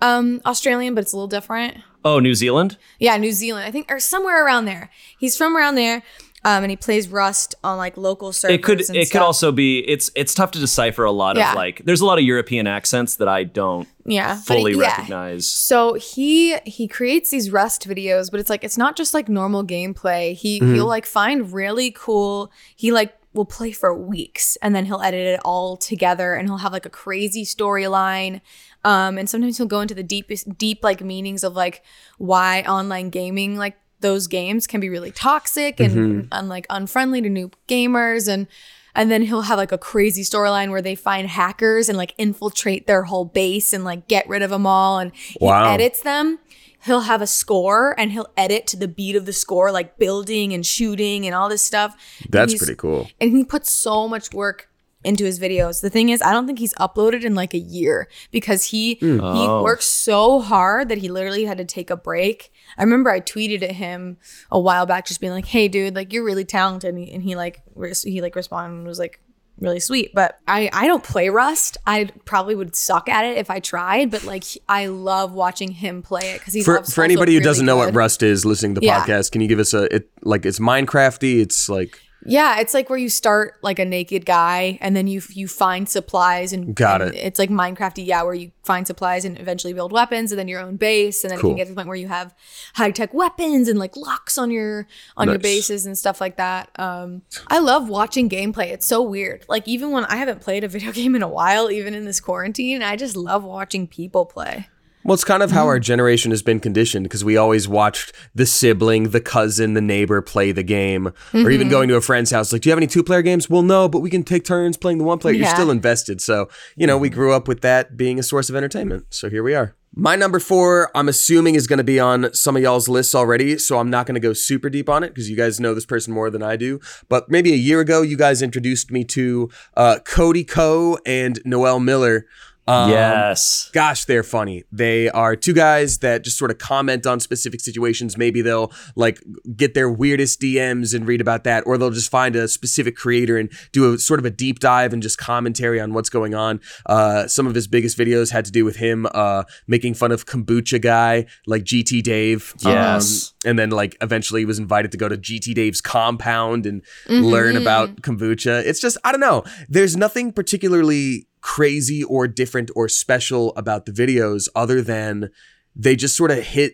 [0.00, 1.78] um Australian, but it's a little different.
[2.04, 2.78] Oh, New Zealand?
[3.00, 4.88] Yeah, New Zealand, I think, or somewhere around there.
[5.18, 6.02] He's from around there,
[6.44, 8.54] um, and he plays Rust on like local servers.
[8.56, 11.50] It could it could also be it's it's tough to decipher a lot Yeah.
[11.50, 14.86] of like there's a lot of European accents that I don't yeah fully he- yeah.
[14.88, 15.46] recognize.
[15.48, 19.64] So he he creates these Rust videos, but it's like it's not just like normal
[19.64, 20.34] gameplay.
[20.34, 20.74] He Mm-hmm.
[20.74, 22.50] he'll like find really cool.
[22.76, 26.56] He like will play for weeks and then he'll edit it all together and he'll
[26.58, 28.40] have like a crazy storyline.
[28.84, 31.82] Um, and sometimes he'll go into the deepest deep like meanings of like
[32.16, 36.28] why online gaming like those games can be really toxic and, mm-hmm.
[36.32, 38.32] and like unfriendly to new gamers.
[38.32, 38.46] And
[38.94, 42.86] and then he'll have like a crazy storyline where they find hackers and like infiltrate
[42.86, 44.98] their whole base and like get rid of them all.
[44.98, 45.72] And he Wow.
[45.72, 46.38] edits them.
[46.84, 50.52] He'll have a score and he'll edit to the beat of the score like building
[50.52, 51.96] and shooting and all this stuff.
[52.28, 53.08] That's pretty cool.
[53.20, 54.68] and he puts so much work
[55.08, 55.80] into his videos.
[55.80, 59.08] The thing is, I don't think he's uploaded in like a year because he he
[59.08, 59.20] hmm.
[59.22, 59.62] Oh.
[59.62, 62.52] works so hard that he literally had to take a break.
[62.76, 64.18] I remember I tweeted at him
[64.50, 67.22] a while back, just being like, "Hey, dude, like you're really talented," and he, and
[67.22, 69.20] he like res- he like responded and was like
[69.60, 70.14] really sweet.
[70.14, 71.78] But I I don't play Rust.
[71.86, 76.02] I probably would suck at it if I tried, but like I love watching him
[76.02, 77.94] play it because he's For, for anybody who really doesn't know what.
[77.94, 79.04] Rust is, listening to the Yeah.
[79.04, 81.40] podcast, can you give us a it like it's Minecrafty?
[81.40, 85.22] It's like Yeah, it's like where you start like a naked guy and then you
[85.30, 87.18] you find supplies and Got and it.
[87.18, 90.60] It's like Minecrafty, yeah, where you find supplies and eventually build weapons and then your
[90.60, 91.50] own base and then Cool.
[91.50, 92.34] you can get to the point where you have
[92.74, 94.86] high tech weapons and like locks on your
[95.16, 96.70] on your bases and stuff like that.
[96.78, 98.68] Um, I love watching gameplay.
[98.72, 99.44] It's so weird.
[99.48, 102.20] Like even when I haven't played a video game in a while, even in this
[102.20, 104.68] quarantine, I just love watching people play.
[105.08, 105.68] Well, it's kind of how mm-hmm.
[105.68, 110.20] our generation has been conditioned because we always watched the sibling, the cousin, the neighbor
[110.20, 111.70] play the game, or even mm-hmm.
[111.70, 112.52] going to a friend's house.
[112.52, 113.48] Like, do you have any two player games?
[113.48, 115.32] Well, no, but we can take turns playing the one player.
[115.32, 116.20] You're still invested.
[116.20, 117.14] So, you know, we mm-hmm.
[117.14, 119.06] grew up with that being a source of entertainment.
[119.08, 119.74] So here we are.
[119.94, 123.56] My number four, I'm assuming, is going to be on some of y'all's lists already.
[123.56, 125.86] So I'm not going to go super deep on it because you guys know this
[125.86, 126.80] person more than I do.
[127.08, 131.80] But maybe a year ago, you guys introduced me to uh, Cody Ko and Noel
[131.80, 132.26] Miller.
[132.68, 133.70] Um, yes.
[133.72, 134.64] Gosh, they're funny.
[134.70, 138.18] They are two guys that just sort of comment on specific situations.
[138.18, 139.18] Maybe they'll like
[139.56, 143.38] get their weirdest DMs and read about that, or they'll just find a specific creator
[143.38, 146.60] and do a sort of a deep dive and just commentary on what's going on.
[146.86, 150.26] Uh, some of his biggest videos had to do with him uh, making fun of
[150.26, 152.52] kombucha guy like GT Dave.
[152.66, 153.32] Um, Yes.
[153.46, 157.56] and then like eventually he was invited to go to GT Dave's compound and learn
[157.56, 158.62] about kombucha.
[158.66, 159.44] It's just I don't know.
[159.70, 165.30] There's nothing particularly crazy or different or special about the videos other than
[165.74, 166.72] they just sort of hit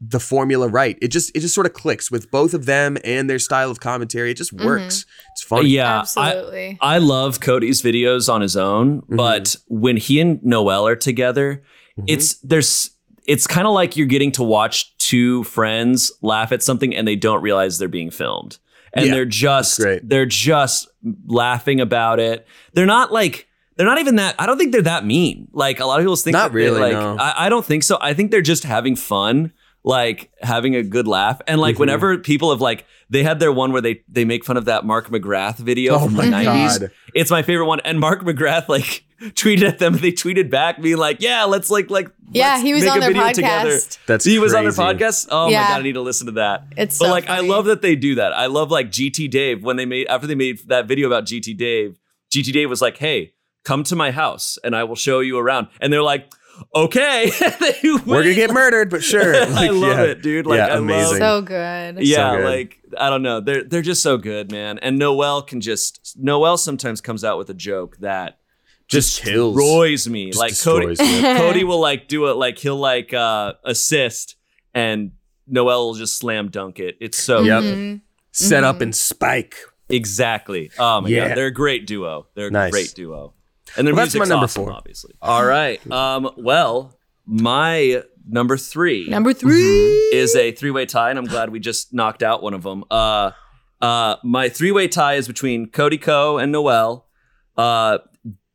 [0.00, 0.96] the formula right.
[1.00, 3.78] It just it just sort of clicks with both of them and their style of
[3.80, 4.30] commentary.
[4.32, 5.06] It just works.
[5.32, 5.68] It's funny.
[5.70, 5.96] Yeah.
[5.96, 6.78] I, Absolutely.
[6.80, 9.16] I love Cody's videos on his own, Mm-hmm.
[9.16, 11.62] but when he and Noel are together,
[12.06, 12.90] it's there's
[13.26, 17.16] it's kind of like you're getting to watch two friends laugh at something and they
[17.16, 18.58] don't realize they're being filmed.
[18.94, 20.88] And Yeah, they're just they're just
[21.26, 22.46] laughing about it.
[22.74, 23.46] They're not like
[23.82, 25.48] they're not even that I don't think they're that mean.
[25.52, 27.16] Like a lot of people think Not that they're, really, like no.
[27.18, 27.98] I, I don't think so.
[28.00, 31.40] I think they're just having fun, like having a good laugh.
[31.48, 31.80] And like Mm-hmm.
[31.80, 34.84] whenever people have like they had their one where they they make fun of that
[34.84, 36.90] Mark McGrath video Oh from the my 90s.
[37.14, 37.80] It's my favorite one.
[37.80, 39.94] And Mark McGrath like tweeted at them.
[39.94, 42.98] And they tweeted back, being like, "Yeah, let's like like Yeah, he was make on
[42.98, 43.34] a their video podcast.
[43.34, 45.28] together." That's he was on their podcast.
[45.30, 45.62] Oh Yeah.
[45.62, 46.64] my god, I need to listen to that.
[46.76, 48.32] It's but so like I love that they do that.
[48.32, 51.56] I love like GT Dave when they made after they made that video about GT
[51.56, 51.98] Dave.
[52.34, 53.32] GT Dave was like, "Hey,
[53.64, 56.32] come to my house and I will show you around." And they're like,
[56.74, 59.34] "Okay." They We're gonna get murdered, but sure.
[59.42, 60.02] I love yeah.
[60.04, 60.46] it, dude.
[60.46, 61.20] Like Yeah, I amazing.
[61.20, 61.98] love so good.
[62.06, 62.44] yeah, good.
[62.44, 63.40] like I don't know.
[63.40, 64.78] They're they're just so good, man.
[64.78, 68.38] And Noel can just Noel sometimes comes out with a joke that
[68.88, 69.54] Just kills.
[69.56, 70.26] destroys me.
[70.30, 71.22] Just like Cody me.
[71.22, 74.36] Cody will like do it like he'll like uh assist
[74.74, 75.12] and
[75.46, 76.96] Noel will just slam dunk it.
[77.00, 77.62] It's so Yep.
[77.62, 78.00] Mhm.
[78.32, 79.56] Set up and spike.
[79.88, 80.70] exactly.
[80.78, 81.28] Oh my Yeah.
[81.28, 82.26] god, they're a great duo.
[82.34, 82.70] They're a Nice.
[82.72, 83.34] great duo.
[83.76, 84.72] And their Well, that's my music's number awesome, four.
[84.72, 85.14] obviously.
[85.22, 85.80] All right.
[85.90, 89.52] Um well, my number 3 Number 3
[90.12, 92.84] is a three-way tie, and I'm glad we just knocked out one of them.
[92.90, 93.32] Uh,
[93.80, 97.06] uh, my three-way tie is between Cody Ko and Noel,
[97.56, 97.98] uh,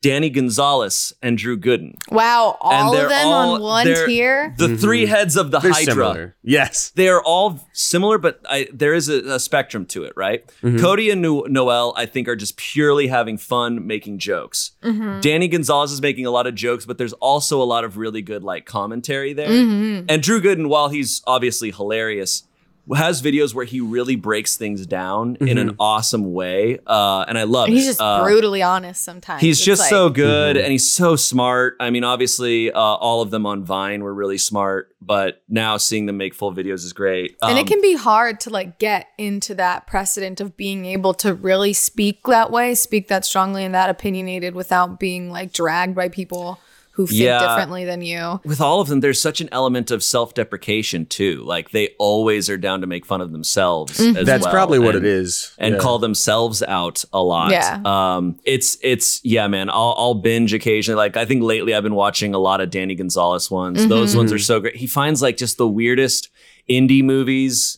[0.01, 1.95] Danny Gonzalez and Drew Gooden.
[2.11, 4.53] Wow, all they're of them all- on one they're- tier.
[4.57, 4.75] The mm-hmm.
[4.75, 5.93] three heads of the They're Hydra.
[5.93, 6.35] similar.
[6.43, 6.91] Yes.
[6.91, 10.45] They are all similar, but I, there is a, a spectrum to it, right?
[10.61, 10.77] Mm-hmm.
[10.77, 14.71] Cody and no- Noel, I think, are just purely having fun making jokes.
[14.83, 15.21] Mm-hmm.
[15.21, 18.21] Danny Gonzalez is making a lot of jokes, but there's also a lot of really
[18.21, 19.47] good like commentary there.
[19.49, 22.43] And Drew Gooden, while he's obviously hilarious,
[22.95, 27.43] has videos where he really breaks things down in an awesome way, uh, and I
[27.43, 27.89] love He's it.
[27.89, 29.41] just Uh, brutally honest sometimes.
[29.41, 31.75] He's It's just like- so good and he's so smart.
[31.79, 36.05] I mean, obviously, uh, all of them on Vine were really smart, but now seeing
[36.05, 37.35] them make full videos is great.
[37.41, 41.13] and Um, it can be hard to like get into that precedent of being able
[41.15, 45.95] to really speak that way, speak that strongly and that opinionated without being like dragged
[45.95, 46.59] by people
[46.97, 47.39] who think Yeah.
[47.47, 48.41] differently than you.
[48.43, 51.43] with all of them, there's such an element of self deprecation too.
[51.45, 53.97] Like they always are down to make fun of themselves.
[53.99, 54.17] Mm-hmm.
[54.17, 55.53] As That's well, probably what and- it is.
[55.57, 55.79] and Yeah.
[55.79, 57.51] call themselves out a lot.
[57.51, 57.79] Yeah.
[57.85, 59.69] Um, it's it's yeah, man.
[59.69, 60.97] I'll I'll binge occasionally.
[60.97, 63.87] Like I think lately I've been watching a lot of Danny Gonzalez ones.
[63.87, 64.17] Those Mm-hmm.
[64.17, 64.75] ones are so great.
[64.75, 66.29] He finds like just the weirdest
[66.69, 67.77] indie movies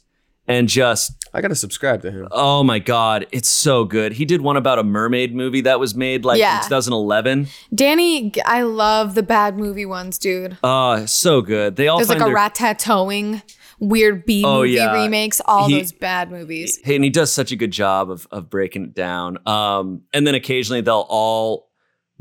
[0.50, 2.28] and just I gotta subscribe to him.
[2.32, 4.14] oh my god, it's so good.
[4.14, 6.58] He did one about a mermaid movie that was made like Yeah.
[6.58, 7.48] in 2011.
[7.74, 10.58] Danny, I love the bad movie ones, dude.
[10.64, 11.76] Oh, so good.
[11.78, 13.42] They all There's like a their- rat-tat-toeing,
[13.80, 14.92] weird B Oh, movie yeah.
[14.94, 16.80] remakes, all He- those bad movies.
[16.84, 19.38] Hey, and he does such a good job of of breaking it down.
[19.46, 21.69] Um, and then occasionally they'll all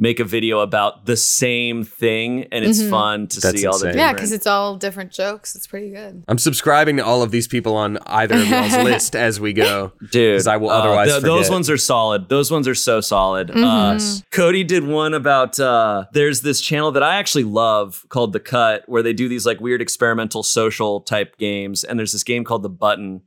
[0.01, 2.91] make a video about the same thing, and it's Mhm.
[2.91, 3.99] fun to That's see all the insane.
[3.99, 5.57] Yeah, because it's all different jokes.
[5.57, 6.23] It's pretty good.
[6.29, 9.93] I'm subscribing to all of these people on either of y'all's list as we go.
[10.13, 12.29] Dude, 'Cause I will uh, otherwise th- those ones are solid.
[12.29, 13.51] Those ones are so solid.
[13.51, 14.23] Uh, Mhm.
[14.31, 18.85] Cody did one about uh, there's this channel that I actually love called The Cut,
[18.87, 22.63] where they do these like weird experimental social type games, and there's this game called
[22.63, 23.23] The Button.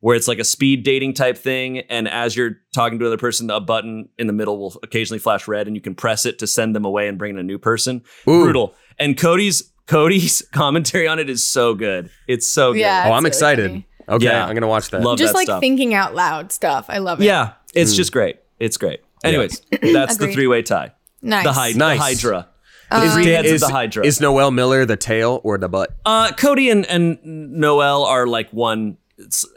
[0.00, 3.50] Where it's like a speed dating type thing, and as you're talking to another person,
[3.50, 6.46] a button in the middle will occasionally flash red, and you can press it to
[6.46, 8.02] send them away and bring in a new person.
[8.28, 8.42] Ooh.
[8.44, 8.74] Brutal.
[8.98, 12.10] And Cody's Cody's commentary on it is so good.
[12.28, 12.80] It's so good.
[12.80, 13.04] Yeah.
[13.06, 13.70] Oh, I'm really excited.
[13.70, 13.86] funny.
[14.08, 14.46] Okay, Yeah.
[14.46, 15.00] I'm gonna watch that.
[15.02, 15.60] Love Just that like stuff.
[15.60, 16.86] thinking out loud stuff.
[16.88, 17.24] I love it.
[17.24, 17.96] Yeah, it's Mm.
[17.96, 18.36] just great.
[18.60, 19.00] It's great.
[19.24, 20.92] Anyways, that's the three way tie.
[21.22, 21.44] Nice.
[21.44, 21.98] The, Hy- Nice.
[21.98, 22.48] the Hydra.
[22.90, 24.06] The three heads is, of the Hydra.
[24.06, 25.96] is Noel Miller the tail or the butt?
[26.04, 29.05] uh, Cody and, and Noel are like one s-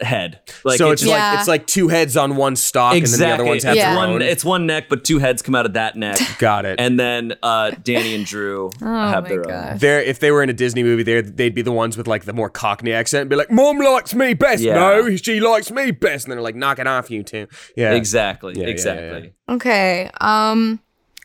[0.01, 0.39] head.
[0.63, 1.31] Like so it's just- Yeah.
[1.31, 3.79] like it's like two heads on one stalk, and then the other ones have it's
[3.83, 3.95] Yeah.
[3.95, 4.21] one.
[4.21, 6.17] It's one neck, but two heads come out of that neck.
[6.39, 6.79] Got it.
[6.79, 9.47] And then uh, Danny and Drew have my their own.
[9.47, 9.79] gosh.
[9.81, 12.23] They're, if they were in a Disney movie, they're, they'd be the ones with like
[12.25, 14.61] the more Cockney accent and be like, Mom likes me best.
[14.63, 14.75] Yeah.
[14.75, 16.25] No, she likes me best.
[16.25, 17.47] And then they're like, knock it off, you two.
[17.75, 17.93] Yeah.
[17.93, 18.53] Exactly.
[18.55, 19.33] Yeah, yeah, exactly.
[19.47, 19.55] yeah.
[19.55, 20.09] Okay.
[20.21, 20.79] Um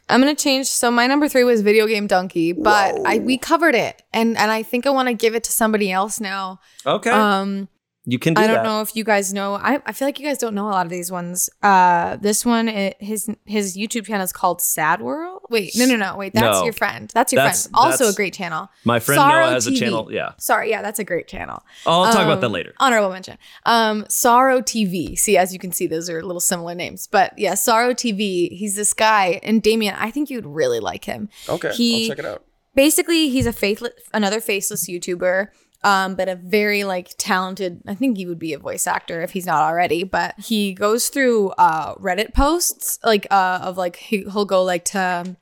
[0.07, 3.75] I'm gonna change so my number three was video game dunkey, but I we covered
[3.75, 6.61] it and and I think I want to give it to somebody else now.
[6.85, 7.09] Okay.
[7.11, 7.69] Um
[8.07, 8.65] you can do I don't that.
[8.65, 9.55] know if you guys know.
[9.55, 11.49] I, I feel like you guys don't know a lot of these ones.
[11.63, 15.43] Uh, this one, it, his his YouTube channel is called Sad World.
[15.51, 16.17] Wait, no, no, no.
[16.17, 16.65] Wait, that's No.
[16.65, 17.11] your friend.
[17.15, 17.75] That's your That's- friend.
[17.77, 18.69] Also a great channel.
[18.85, 19.79] My friend Sorrow Noah has a TV.
[19.79, 20.09] channel.
[20.13, 20.33] Yeah.
[20.39, 21.63] Sorry, yeah, that's a great channel.
[21.87, 22.73] Oh, I'll talk about Um, that later.
[22.79, 23.39] Honorable mention.
[23.67, 25.17] Um, Sorrow TV.
[25.19, 27.07] See, as you can see, those are little similar names.
[27.07, 28.51] But yeah, Sorrow TV.
[28.57, 29.95] He's this guy, and Damien.
[29.99, 31.29] I think you'd really like him.
[31.49, 31.73] Okay.
[31.73, 32.45] He- I'll check it out.
[32.75, 35.47] Basically, he's a faithless, another faceless YouTuber.
[35.85, 37.83] Um, but a very like talented.
[37.87, 40.03] I think he would be a voice actor if he's not already.
[40.03, 44.85] But he goes through uh Reddit posts like uh of like he, he'll go like
[44.87, 45.37] to um,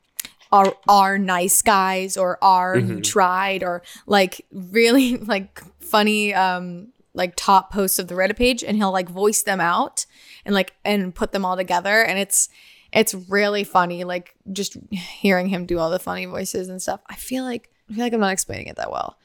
[0.51, 7.33] are are nice guys or are you tried or like really like funny um like
[7.35, 10.05] top posts of the Reddit page and he'll like voice them out
[10.45, 12.49] and like and put them all together and it's
[12.91, 17.01] it's really funny like just hearing him do all the funny voices and stuff.
[17.07, 19.17] I feel like I feel like I'm not explaining it that well.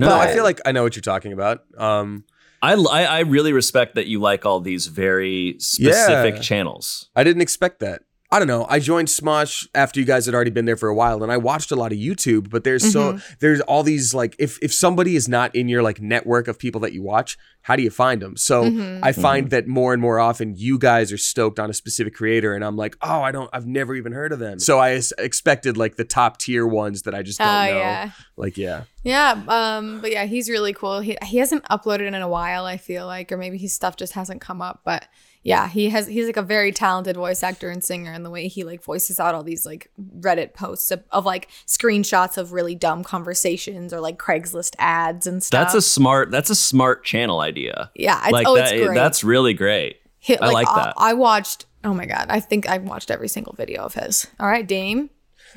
[0.00, 1.64] No, but- I feel like I know what you're talking about.
[1.78, 2.24] Um,
[2.62, 6.40] I, I I really respect that you like all these very specific Yeah.
[6.40, 7.08] channels.
[7.16, 8.02] I didn't expect that.
[8.32, 8.64] I don't know.
[8.68, 11.36] I joined Smosh after you guys had already been there for a while, and I
[11.36, 12.48] watched a lot of YouTube.
[12.48, 13.34] But there's so mm-hmm.
[13.40, 16.80] there's all these like if if somebody is not in your like network of people
[16.82, 18.36] that you watch, how do you find them?
[18.36, 19.02] So mm-hmm.
[19.02, 19.50] I find mm-hmm.
[19.50, 22.76] that more and more often you guys are stoked on a specific creator, and I'm
[22.76, 24.60] like, oh, I don't, I've never even heard of them.
[24.60, 27.78] So I expected like the top tier ones that I just don't Oh know.
[27.78, 28.10] yeah.
[28.36, 31.00] Like yeah, Yeah, um, but yeah, he's really cool.
[31.00, 34.12] He he hasn't uploaded in a while, I feel like, or maybe his stuff just
[34.12, 34.82] hasn't come up.
[34.84, 35.08] But
[35.42, 38.46] yeah, he has he's like a very talented voice actor and singer, and the way
[38.46, 42.74] he like voices out all these like Reddit posts of, of like screenshots of really
[42.74, 45.58] dumb conversations or like Craigslist ads and stuff.
[45.66, 46.30] That's a smart.
[46.30, 47.90] That's a smart channel idea.
[47.94, 48.72] yeah, it's, like oh, that.
[48.72, 48.94] it's great.
[48.94, 49.96] That's really great.
[50.18, 50.94] He- I like that.
[50.98, 51.64] I, watched.
[51.84, 54.26] Oh my god, I think I've watched every single video of his.
[54.38, 55.08] All right, Dame,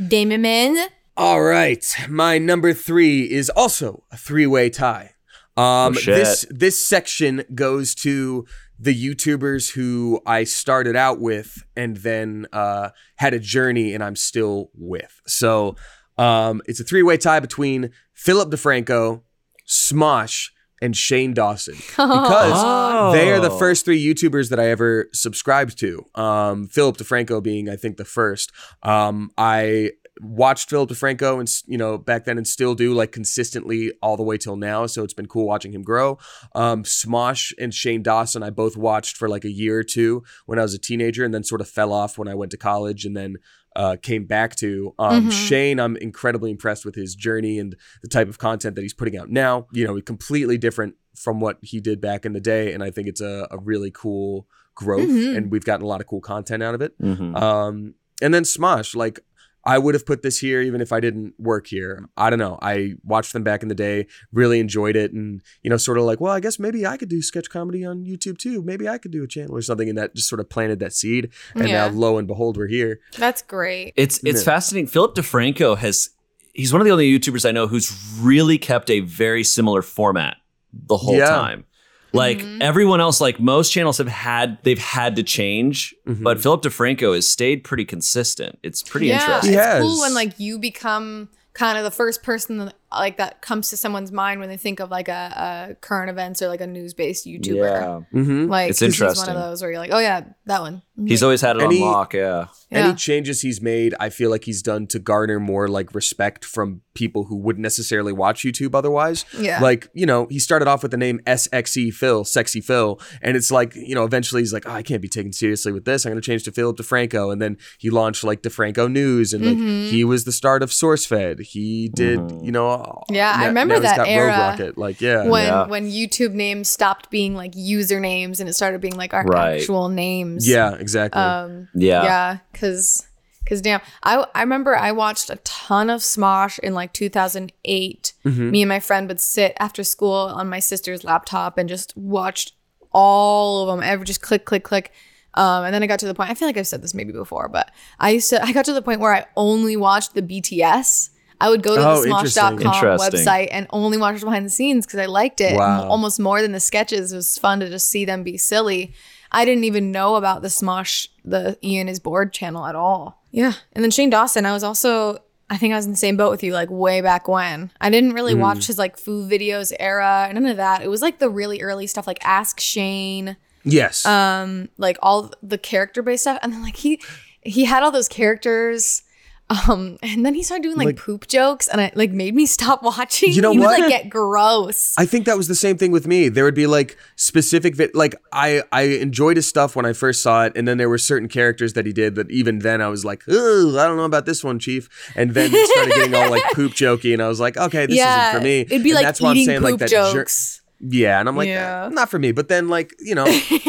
[0.08, 0.88] dame Damon.
[1.18, 5.12] All right, my number three is also a three-way tie.
[5.56, 6.16] Um, Oh, shit.
[6.16, 8.46] this this section goes to
[8.84, 14.16] the YouTubers who I started out with and then uh, had a journey, and I'm
[14.16, 15.22] still with.
[15.26, 15.76] So
[16.18, 19.22] um, it's a three-way tie between Philip DeFranco,
[19.68, 20.50] Smosh,
[20.82, 23.12] and Shane Dawson because Oh.
[23.14, 26.06] they are the first three YouTubers that I ever subscribed to.
[26.16, 28.52] Um, Philip DeFranco being, I think, the first.
[28.84, 33.92] Um, I watched Philip DeFranco and you know back then and still do like consistently
[34.02, 34.86] all the way till now.
[34.86, 36.18] So it's been cool watching him grow.
[36.54, 40.60] Um, Smosh and Shane Dawson, I both watched for like a year or two when
[40.60, 43.06] I was a teenager, and then sort of fell off when I went to college,
[43.06, 43.36] and then.
[43.76, 45.32] Uh, came back to um, Mhm.
[45.32, 45.80] Shane.
[45.80, 49.32] I'm incredibly impressed with his journey and the type of content that he's putting out
[49.32, 49.66] now.
[49.72, 53.08] You know, completely different from what he did back in the day, and I think
[53.08, 54.46] it's a, a really cool
[54.76, 55.36] growth, Mhm.
[55.38, 56.94] and we've gotten a lot of cool content out of it.
[57.02, 57.36] Mhm.
[57.36, 59.22] Um, and then Smosh, like
[59.66, 62.10] I would have put this here even if I didn't work here.
[62.18, 62.60] I don't know.
[62.62, 66.04] I watched them back in the day, really enjoyed it, and you know, sort of
[66.04, 68.62] like, well, I guess maybe I could do sketch comedy on YouTube too.
[68.62, 70.94] Maybe I could do a channel or something, and that just sort of planted that
[70.94, 71.30] seed.
[71.56, 71.88] And Yeah.
[71.88, 73.00] now, lo and behold, we're here.
[73.18, 73.94] That's great.
[73.96, 74.46] It's it's Yeah.
[74.46, 74.88] fascinating.
[74.88, 76.10] Philip DeFranco has
[76.54, 80.38] he's one of the only YouTubers I know who's really kept a very similar format
[80.74, 81.26] the whole Yeah.
[81.30, 81.66] time.
[82.14, 82.62] Like Mhm.
[82.62, 86.24] everyone else, like most channels have had they've had to change, Mhm.
[86.24, 88.60] but Philip DeFranco has stayed pretty consistent.
[88.64, 89.50] It's pretty yeah, interesting.
[89.52, 89.82] He it's has.
[89.82, 93.78] cool when like you become kind of the first person that, like that comes to
[93.78, 96.94] someone's mind when they think of like a, a current events or like a news
[96.94, 98.06] based YouTuber.
[98.14, 98.46] Mm-hmm.
[98.48, 99.34] Like It's 'cause He's interesting.
[99.34, 100.82] one of those where you're like, oh yeah, that one.
[101.08, 102.46] He's always had it And on lock, yeah.
[102.70, 102.86] yeah.
[102.86, 106.82] Any changes he's made, I feel like he's done to garner more like respect from
[106.94, 109.26] people who wouldn't necessarily watch YouTube otherwise.
[109.40, 109.60] yeah.
[109.60, 113.00] Like, you know, he started off with the name SXE Phil, Sexy Phil.
[113.24, 115.86] And it's like, you know, eventually he's like, oh, I can't be taken seriously with
[115.86, 116.06] this.
[116.06, 117.34] I'm going to change to Philip DeFranco.
[117.34, 119.34] And then he launched like DeFranco News.
[119.34, 119.90] And like, Mhm.
[119.90, 121.42] he was the start of SourceFed.
[121.42, 122.46] He did, Mhm.
[122.46, 122.68] you know,
[123.10, 124.78] Yeah, I remember now that got era Rocket.
[124.78, 125.28] Like, yeah.
[125.28, 125.66] when Yeah.
[125.68, 129.60] when YouTube names stopped being like usernames and it started being like our Right.
[129.62, 130.48] actual names.
[130.48, 131.22] yeah, exactly.
[131.22, 132.04] Um Yeah.
[132.04, 133.04] yeah, cuz
[133.46, 133.82] cuz damn.
[134.04, 138.14] I I remember I watched a ton of Smosh in like 2008.
[138.26, 138.52] Mhm.
[138.52, 142.54] Me and my friend would sit after school on my sister's laptop and just watched
[142.92, 143.84] all of them.
[143.84, 144.92] Ever just click click click.
[145.36, 146.30] Um, and then I got to the point.
[146.30, 148.44] I feel like I've said this maybe before, but I used to.
[148.44, 151.10] I got to the point where I only watched the BTS
[151.44, 152.10] I would go to Oh, the.
[152.10, 152.60] Smosh.com
[153.00, 155.88] website and only watch behind the scenes because I liked it Wow.
[155.88, 157.12] almost more than the sketches.
[157.12, 158.94] It was fun to just see them be silly.
[159.32, 163.22] I didn't even know about the Smosh, the Ian is bored channel at all.
[163.32, 163.54] Yeah.
[163.74, 165.18] And then Shane Dawson, I was also,
[165.50, 167.72] I think I was in the same boat with you, like way back when.
[167.82, 170.82] I didn't really watch his like food videos era, none of that.
[170.84, 174.06] It was like the really early stuff, like Ask Shane Yes.
[174.06, 177.00] um like all the character based stuff and then like he
[177.44, 179.03] he had all those characters
[179.50, 182.46] um and then he started doing like, Like- poop jokes and it like made me
[182.46, 183.72] stop watching You know he what?
[183.78, 186.30] would like get gross I think that was the same thing with me.
[186.30, 190.24] There would be like specific, vi- like I I enjoyed his stuff when I first
[190.24, 192.88] saw it, and then there were certain characters that he did that even then I
[192.88, 194.88] was like, oh, I don't know about this one, Chief.
[195.16, 197.98] And then it started getting all like poop jokey, and I was like, okay, this
[197.98, 198.62] yeah isn't for me.
[198.62, 201.36] it'd be And like that's why I'm saying, poop like, that jokes Yeah, and I'm
[201.38, 201.86] like, Yeah.
[201.86, 202.32] "Eh, not for me.
[202.32, 203.28] But then, like, you know,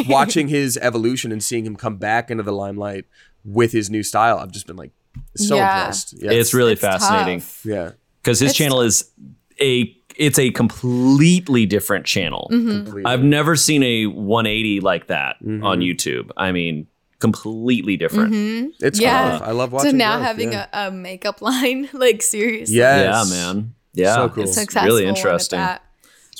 [0.08, 3.04] watching his evolution and seeing him come back into the limelight
[3.44, 4.92] with his new style, I've just been like
[5.36, 5.80] so Yeah.
[5.80, 6.14] impressed.
[6.20, 7.60] Yeah, It's really It's fascinating tough.
[7.64, 7.90] yeah,
[8.22, 9.10] because his It's- channel is
[9.60, 12.48] a it's a completely different channel.
[12.52, 12.68] Mm-hmm.
[12.84, 13.04] completely.
[13.04, 15.64] I've never seen a 180 like that Mhm.
[15.64, 16.30] on YouTube.
[16.36, 16.86] I mean,
[17.18, 18.32] completely different.
[18.32, 18.70] Mhm.
[18.80, 19.30] it's Yeah.
[19.38, 19.42] tough.
[19.48, 19.90] I love watching.
[19.92, 20.66] so now growth, having yeah.
[20.72, 23.28] a, a makeup line like seriously Yes.
[23.28, 23.74] Yeah, man.
[23.92, 24.44] Yeah, So cool.
[24.44, 25.58] a It's successful really one at interesting.
[25.58, 25.83] that.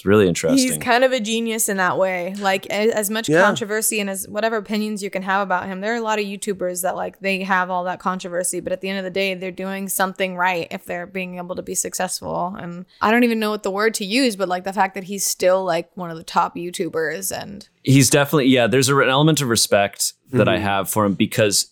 [0.04, 0.58] It's really interesting.
[0.58, 2.34] He's kind of a genius in that way.
[2.38, 3.40] Like as much Yeah.
[3.40, 6.26] controversy and as whatever opinions you can have about him, there are a lot of
[6.26, 9.32] YouTubers that like they have all that controversy, but at the end of the day,
[9.32, 12.54] they're doing something right if they're being able to be successful.
[12.58, 15.04] And I don't even know what the word to use, but like the fact that
[15.04, 19.08] he's still like one of the top YouTubers and he's definitely yeah there's a, an
[19.08, 20.48] element of respect that Mm-hmm.
[20.50, 21.70] i have for him because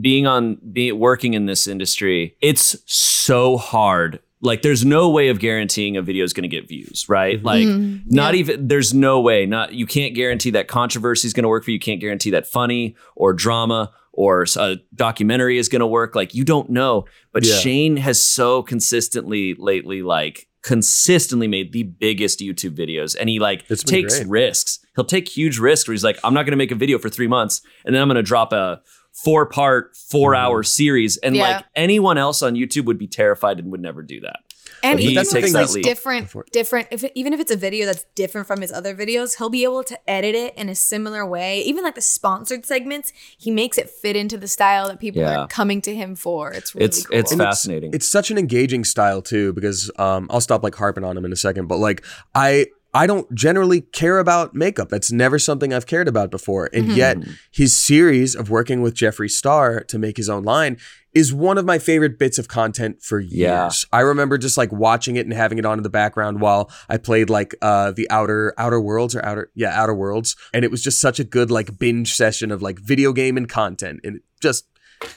[0.00, 5.38] being on being working in this industry it's so hard like there's no way of
[5.38, 7.46] guaranteeing a video is going to get views right Mm-hmm.
[7.46, 8.02] like Mhm.
[8.06, 8.40] not Yeah.
[8.40, 11.70] even there's no way not you can't guarantee that controversy is going to work for
[11.70, 16.14] you you can't guarantee that funny or drama or a documentary is going to work
[16.14, 17.56] like you don't know but Yeah.
[17.56, 23.66] shane has so consistently lately like consistently made the biggest youtube videos and he like
[23.68, 24.28] takes great.
[24.28, 26.98] risks he'll take huge risks where he's like i'm not going to make a video
[26.98, 28.80] for three months and then i'm going to drop a
[29.24, 30.44] four part four Mm-hmm.
[30.46, 31.42] hour series and Yeah.
[31.42, 34.40] like anyone else on youtube would be terrified and would never do that
[34.82, 35.84] and But he even takes if it's that like leap.
[35.84, 36.88] different, For- different.
[36.90, 39.64] If it, even if it's a video that's different from his other videos, he'll be
[39.64, 41.62] able to edit it in a similar way.
[41.62, 45.38] Even like the sponsored segments, he makes it fit into the style that people Yeah.
[45.40, 46.52] are coming to him for.
[46.52, 47.18] It's really it's cool.
[47.18, 51.04] it's And fascinating It's such an engaging style too, because um, I'll stop like harping
[51.04, 52.04] on him in a second, but like
[52.34, 54.88] I I don't generally care about makeup.
[54.88, 56.96] That's never something I've cared about before, and Mhm.
[56.96, 57.16] yet
[57.50, 60.78] his series of working with Jeffree Star to make his own line
[61.12, 63.32] is one of my favorite bits of content for years.
[63.32, 63.70] Yeah.
[63.92, 66.96] I remember just like watching it and having it on in the background while I
[66.96, 70.82] played like uh the outer outer worlds or outer yeah outer worlds, and it was
[70.82, 74.64] just such a good like binge session of like video game and content, and just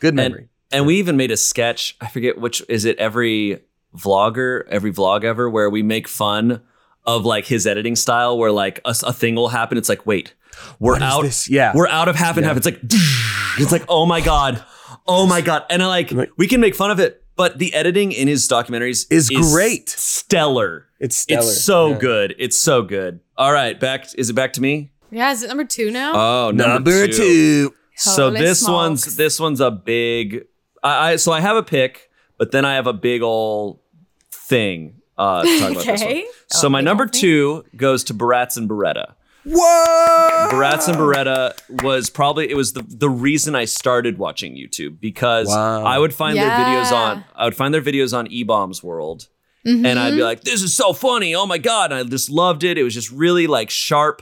[0.01, 0.49] good memory.
[0.71, 1.95] And we even made a sketch.
[2.01, 2.97] I forget which is it.
[2.99, 3.61] Every
[3.97, 6.61] vlogger, every vlog ever, where we make fun
[7.05, 9.77] of like his editing style, where like a, a thing will happen.
[9.77, 10.33] It's like, wait,
[10.79, 11.21] we're What is out.
[11.23, 11.49] this?
[11.49, 11.71] Yeah.
[11.75, 12.49] we're out of half and Yeah.
[12.49, 12.57] half.
[12.57, 12.79] It's like,
[13.59, 14.63] it's like, oh my god,
[15.07, 17.73] oh my god, and I like Like- we can make fun of it, but the
[17.73, 19.89] editing in his documentaries Is great.
[19.89, 20.87] stellar.
[20.99, 21.41] it's stellar.
[21.41, 21.97] It's so Yeah.
[21.97, 22.35] good.
[22.37, 23.21] It's so good.
[23.37, 24.07] All right, back.
[24.15, 24.91] Is it back to me?
[25.11, 26.11] yeah, is it number two now?
[26.47, 27.73] Oh, Number two.
[27.95, 28.71] So this smokes.
[28.71, 30.45] one's this one's a big.
[30.83, 33.79] I, I so I have a pick, but then I have a big old
[34.31, 34.98] thing.
[35.19, 36.09] Uh, to talk about this one.
[36.09, 36.25] Okay.
[36.47, 37.21] So Oh, my number ol' thing.
[37.21, 39.13] two goes to Barats and Beretta.
[39.45, 40.47] Whoa!
[40.51, 41.53] Barats and Beretta
[41.83, 45.83] was probably it was the the reason I started watching YouTube because Wow.
[45.85, 49.27] I would find their videos on I would find their videos on eBaum's World
[49.65, 51.35] and I'd be like, "This is so funny!
[51.35, 52.77] Oh my god!" And I just loved it.
[52.77, 54.21] It was just really like sharp,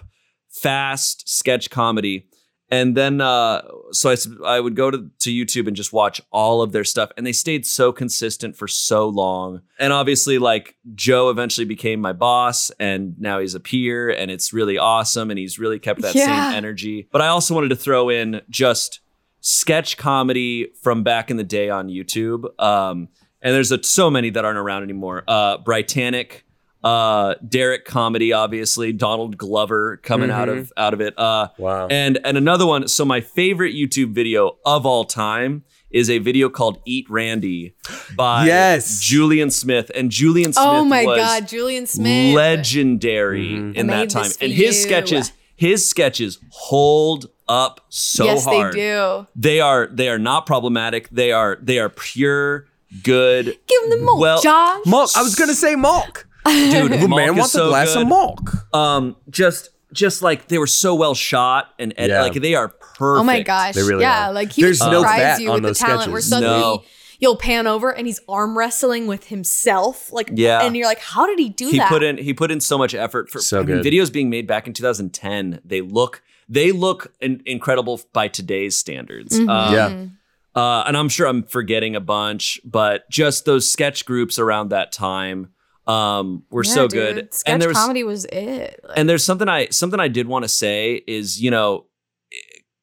[0.49, 2.27] fast sketch comedy.
[2.69, 3.61] And then, uh,
[3.91, 4.13] so
[4.45, 7.31] I would go to, to YouTube and just watch all of their stuff, and they
[7.31, 9.61] stayed so consistent for so long.
[9.79, 14.51] And obviously, like Joe eventually became my boss, and now he's a peer, and it's
[14.51, 15.29] really awesome.
[15.31, 16.25] And he's really kept that Yeah.
[16.25, 17.07] same energy.
[17.11, 18.99] But I also wanted to throw in just
[19.39, 22.43] sketch comedy from back in the day on YouTube.
[22.61, 23.07] Um,
[23.41, 25.23] and there's a, so many that aren't around anymore.
[25.27, 26.41] Uh, Britanick,
[26.87, 31.17] uh, Derrick Comedy, obviously, Donald Glover coming out of out of it.
[31.17, 31.87] Uh, Wow.
[31.89, 32.87] and and another one.
[32.87, 37.73] So my favorite YouTube video of all time is a video called "Eat Randy"
[38.15, 39.01] by Yes.
[39.01, 39.91] Julian Smith.
[39.95, 42.35] And Julian Smith Oh my was God, Julian Smith.
[42.35, 43.75] legendary Mhm.
[43.75, 44.31] in I that time.
[44.41, 44.81] And his you.
[44.83, 48.55] sketches, his sketches hold up so yes, hard.
[48.55, 49.27] Yes, they do.
[49.35, 51.09] They are they are not problematic.
[51.09, 52.67] They are they are pure
[53.03, 53.45] good.
[53.45, 54.83] Give him the milk, Well, Josh.
[54.85, 55.17] Malk.
[55.17, 56.23] I was gonna say Malk.
[56.47, 58.03] Dude, The man wants so a glass good.
[58.03, 58.73] of milk.
[58.73, 62.21] Um, just just like they were so well shot and, and Yeah.
[62.21, 63.21] like they are perfect.
[63.21, 63.73] Oh my gosh.
[63.75, 64.33] They really yeah, are.
[64.33, 66.29] like he There's would surprise fat you with the those talent where sketches.
[66.29, 66.83] suddenly No.
[67.19, 70.11] you'll pan over and he's arm wrestling with himself.
[70.11, 70.61] Like, Yeah.
[70.63, 71.87] and you're like, how did he do he that?
[71.89, 73.85] put in he put in so much effort for So I mean, good.
[73.93, 79.39] videos being made back in 2010 they look they look in, incredible by today's standards
[79.39, 79.49] Mhm.
[79.49, 80.61] Um, Yeah.
[80.61, 84.91] uh, and i'm sure i'm forgetting a bunch but just those sketch groups around that
[84.91, 85.49] time
[85.87, 86.91] um, were Yeah, so dude.
[87.15, 88.79] good Sketch and there's comedy was it.
[88.87, 91.85] Like, and there's something i something i did want to say is you know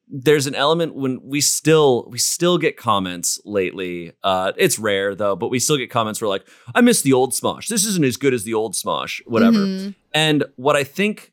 [0.08, 5.34] there's an element when we still we still get comments lately uh it's rare though
[5.34, 8.16] but we still get comments where like i miss the old smosh this isn't as
[8.16, 9.94] good as the old smosh whatever Mhm.
[10.12, 11.32] and what I think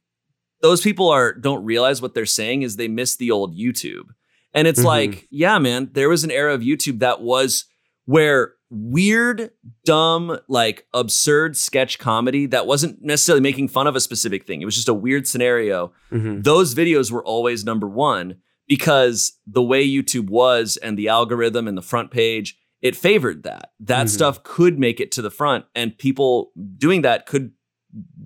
[0.61, 4.09] those people are don't realize what they're saying is they miss the old YouTube.
[4.53, 4.85] And it's Mhm.
[4.85, 7.65] like, yeah, man, there was an era of YouTube that was
[8.05, 9.51] where weird,
[9.85, 14.61] dumb, like absurd sketch comedy that wasn't necessarily making fun of a specific thing.
[14.61, 15.91] It was just a weird scenario.
[16.11, 16.43] Mhm.
[16.43, 18.35] Those videos were always number 1
[18.67, 23.71] because the way YouTube was and the algorithm and the front page, it favored that.
[23.79, 24.11] That Mhm.
[24.11, 27.51] stuff could make it to the front and people doing that could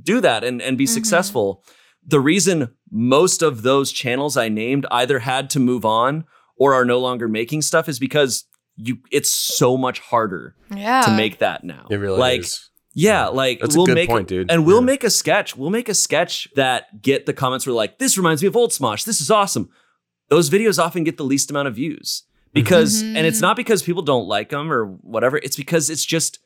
[0.04, 0.90] do that and, and be Mhm.
[0.90, 1.64] successful.
[2.08, 6.26] The reason most of those channels I named either had to move on
[6.56, 8.46] or are no longer making stuff is because
[8.78, 11.02] you it's so much harder yeah.
[11.04, 11.86] to make that now.
[11.90, 12.70] It really like is.
[12.94, 14.52] yeah, like That's we'll good make point, dude.
[14.52, 14.86] and we'll Yeah.
[14.86, 15.56] make a sketch.
[15.56, 18.72] We'll make a sketch that get the comments were like, "This reminds me of Old
[18.72, 19.06] Smosh.
[19.06, 19.70] This is awesome."
[20.30, 22.24] Those videos often get the least amount of views
[22.54, 23.16] because, Mhm.
[23.16, 25.38] and it's not because people don't like them or whatever.
[25.38, 26.40] It's because it's just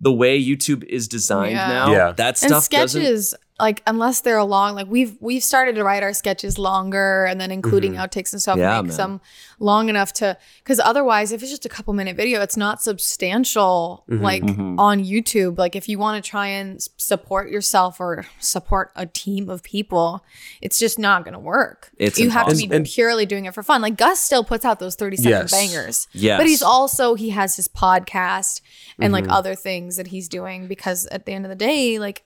[0.00, 1.68] the way YouTube is designed Yeah.
[1.68, 1.92] now.
[1.92, 2.12] Yeah.
[2.12, 3.00] that and stuff doesn't.
[3.02, 7.40] sketches like unless they're long like we've we've started to write our sketches longer and
[7.40, 7.98] then including Mhm.
[7.98, 8.96] outtakes and stuff Yeah, make man.
[8.96, 9.20] some
[9.60, 14.04] long enough to because otherwise if it's just a couple minute video it's not substantial
[14.10, 14.20] Mhm.
[14.20, 14.78] like Mhm.
[14.78, 19.48] on youtube like if you want to try and support yourself or support a team
[19.48, 20.24] of people
[20.60, 22.68] it's just not gonna work It's you have to be.
[22.74, 25.50] And- purely doing it for fun like gus still puts out those 30 second Yes.
[25.52, 26.38] bangers Yes.
[26.40, 28.60] but he's also he has his podcast
[29.00, 29.32] and like Mhm.
[29.32, 32.24] other things that he's doing because at the end of the day like it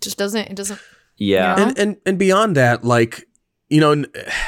[0.00, 0.80] just doesn't it doesn't
[1.16, 1.50] yeah.
[1.58, 1.68] you know?
[1.68, 3.24] and and and beyond that, like
[3.68, 4.04] you know,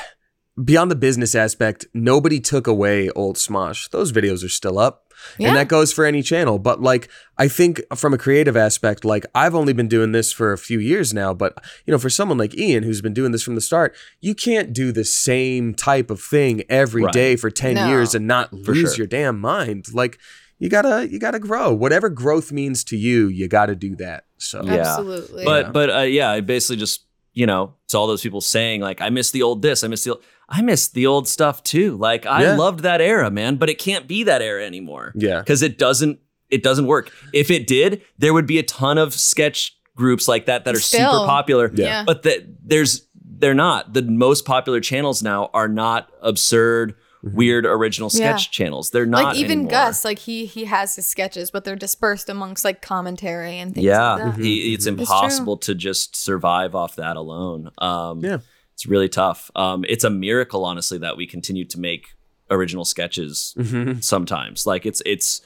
[0.64, 3.90] beyond the business aspect, nobody took away old Smosh.
[3.90, 5.48] Those videos are still up, Yeah.
[5.48, 6.58] and that goes for any channel.
[6.58, 10.52] But like, I think from a creative aspect, like I've only been doing this for
[10.52, 11.54] a few years now, but
[11.86, 14.72] you know, for someone like Ian who's been doing this from the start, you can't
[14.72, 17.40] do the same type of thing every day Right.
[17.40, 17.88] for ten No.
[17.88, 18.98] years and not For lose sure.
[18.98, 19.86] your damn mind.
[19.92, 20.18] Like.
[20.62, 21.72] You gotta, you gotta grow.
[21.72, 24.24] Whatever growth means to you, you gotta do that.
[24.40, 24.72] So, Yeah.
[24.78, 25.44] Absolutely.
[25.44, 25.70] but Yeah.
[25.72, 29.10] but uh, yeah, I basically just you know to all those people saying like I
[29.10, 31.96] miss the old this, I miss the old, I miss the old stuff too.
[31.96, 32.56] Like I Yeah.
[32.56, 35.12] loved that era, man, but it can't be that era anymore.
[35.14, 36.18] yeah, because it doesn't
[36.48, 37.12] it doesn't work.
[37.32, 40.80] If it did, there would be a ton of sketch groups like that that are
[40.80, 41.12] Still.
[41.12, 41.70] super popular.
[41.74, 41.84] Yeah.
[41.86, 42.04] Yeah.
[42.06, 43.06] But that there's
[43.38, 43.92] they're not.
[43.94, 48.36] The most popular channels now are not absurd, weird original Yeah.
[48.36, 48.90] sketch channels.
[48.90, 49.70] They're not like even anymore.
[49.70, 53.84] Gus, like he he has his sketches, but they're dispersed amongst like commentary and things
[53.84, 54.44] Yeah, like that.
[54.44, 54.94] he- it's true.
[54.98, 57.70] impossible to just survive off that alone.
[57.78, 58.38] Um, Yeah.
[58.74, 59.50] it's really tough.
[59.54, 62.06] Um, it's a miracle, honestly, that we continue to make
[62.50, 64.02] original sketches Mhm.
[64.02, 64.66] sometimes.
[64.66, 65.42] Like it's it's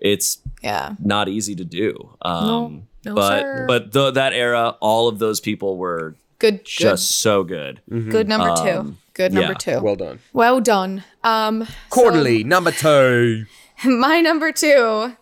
[0.00, 0.94] it's Yeah.
[1.02, 2.16] not easy to do.
[2.22, 3.64] Um, no, but sir.
[3.68, 7.80] but the, that era, all of those people were Good just so good.
[7.90, 8.96] good, good number Um, two.
[9.14, 9.58] Good number yeah.
[9.58, 9.80] two.
[9.80, 10.20] Well, done.
[10.32, 11.02] well done.
[11.28, 11.60] Done.
[11.62, 13.46] Um so- Quarterly number two.
[13.84, 15.14] my number two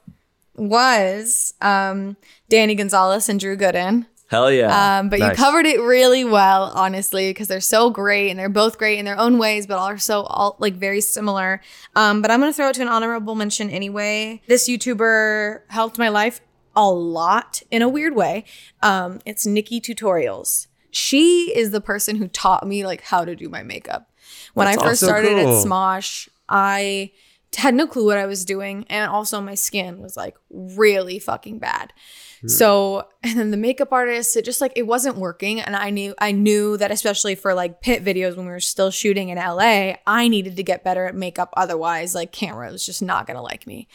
[0.55, 2.17] was um
[2.49, 4.07] Danny Gonzalez and Drew Gooden.
[4.29, 4.99] Hell yeah.
[4.99, 8.77] Um, but you covered it really well, honestly, because they're so great and they're both
[8.77, 11.61] great in their own ways, but also all like very similar.
[11.95, 14.43] Um, but I'm gonna throw it to an honorable mention anyway.
[14.49, 16.41] This YouTuber helped my life
[16.75, 18.45] a lot in a weird way.
[18.83, 20.67] Um, it's NikkieTutorials.
[20.91, 24.11] She is the person who taught me like how to do my makeup.
[24.55, 25.59] When That's I first started cool.
[25.59, 27.13] at Smosh, I
[27.57, 31.59] had no clue what I was doing, and also my skin was like really fucking
[31.59, 31.93] bad.
[32.41, 32.49] Hmm.
[32.49, 36.15] So, and then the makeup artist, it just like it wasn't working, and I knew
[36.19, 39.95] I knew that especially for like pit videos when we were still shooting in LA,
[40.07, 41.53] I needed to get better at makeup.
[41.57, 43.89] Otherwise, like camera was just not gonna like me.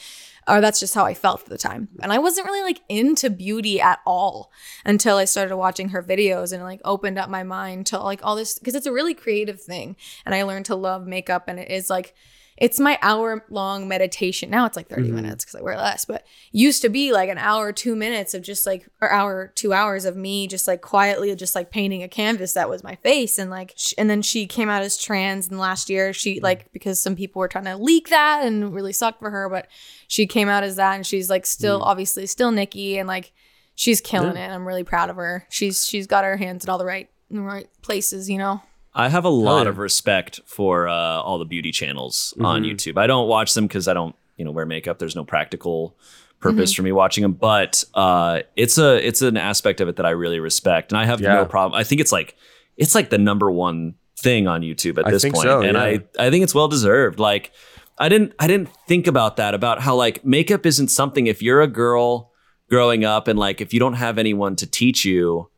[0.48, 1.90] Or that's just how I felt at the time.
[2.02, 4.52] And I wasn't really like into beauty at all
[4.84, 8.36] until I started watching her videos and like opened up my mind to like all
[8.36, 9.96] this because it's a really creative thing.
[10.26, 12.16] And I learned to love makeup and it is like
[12.58, 14.50] it's my hour long meditation.
[14.50, 15.16] Now it's like 30 Mm-hmm.
[15.16, 18.44] minutes because I wear less, but used to be like an hour, two minutes of
[18.44, 22.08] just like, or hour, two hours of me just like quietly, just like painting a
[22.08, 23.40] canvas that was my face.
[23.40, 25.48] And like, sh- and then she came out as trans.
[25.48, 26.44] And last year, she Mm-hmm.
[26.44, 29.68] like, because some people were trying to leak that and really sucked for her, but
[30.08, 30.96] she came out as that.
[30.96, 31.86] And she's like, still, Mm.
[31.86, 32.98] obviously, still Nikkie.
[32.98, 33.32] And like,
[33.76, 34.50] she's killing it.
[34.52, 35.48] I'm really proud of her.
[35.50, 38.62] She's, she's got her hands in all the right, in the right places, you know?
[38.94, 39.70] I have a lot yeah.
[39.70, 42.72] of respect for uh, all the beauty channels on Mhm.
[42.72, 42.98] YouTube.
[42.98, 45.00] I don't watch them because I don't you know wear makeup.
[45.00, 45.96] There's no practical
[46.40, 50.06] purpose for me watching them, but uh, it's a it's an aspect of it that
[50.06, 51.36] I really respect, and I have Yeah.
[51.36, 51.80] no problem.
[51.80, 52.36] I think it's like
[52.78, 55.84] it's like the number one thing on YouTube at I this point, so, and yeah.
[55.84, 57.20] I I think it's well deserved.
[57.20, 57.52] Like
[58.00, 61.62] I didn't I didn't think about that about how like makeup isn't something if you're
[61.62, 62.32] a girl
[62.70, 65.50] growing up and like if you don't have anyone to teach you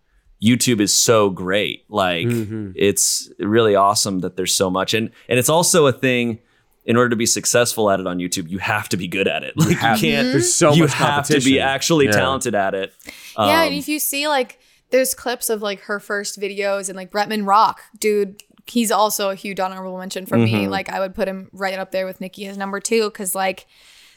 [0.44, 1.86] YouTube is so great.
[1.90, 2.72] Like Mm-hmm.
[2.76, 6.40] it's really awesome that there's so much and and it's also a thing
[6.86, 9.42] in order to be successful at it on YouTube, you have to be good at
[9.44, 9.54] it.
[9.58, 12.12] Like you, have- can't There's so you much have to be actually Yeah.
[12.12, 12.94] talented at it.
[13.38, 16.98] yeah, Um, and if you see like there's clips of like her first videos and
[16.98, 20.54] like Bretman Rock, dude, he's also a huge honorable mention for Mm-hmm.
[20.58, 20.68] me.
[20.68, 23.66] Like I would put him right up there with Nikkie as number two because like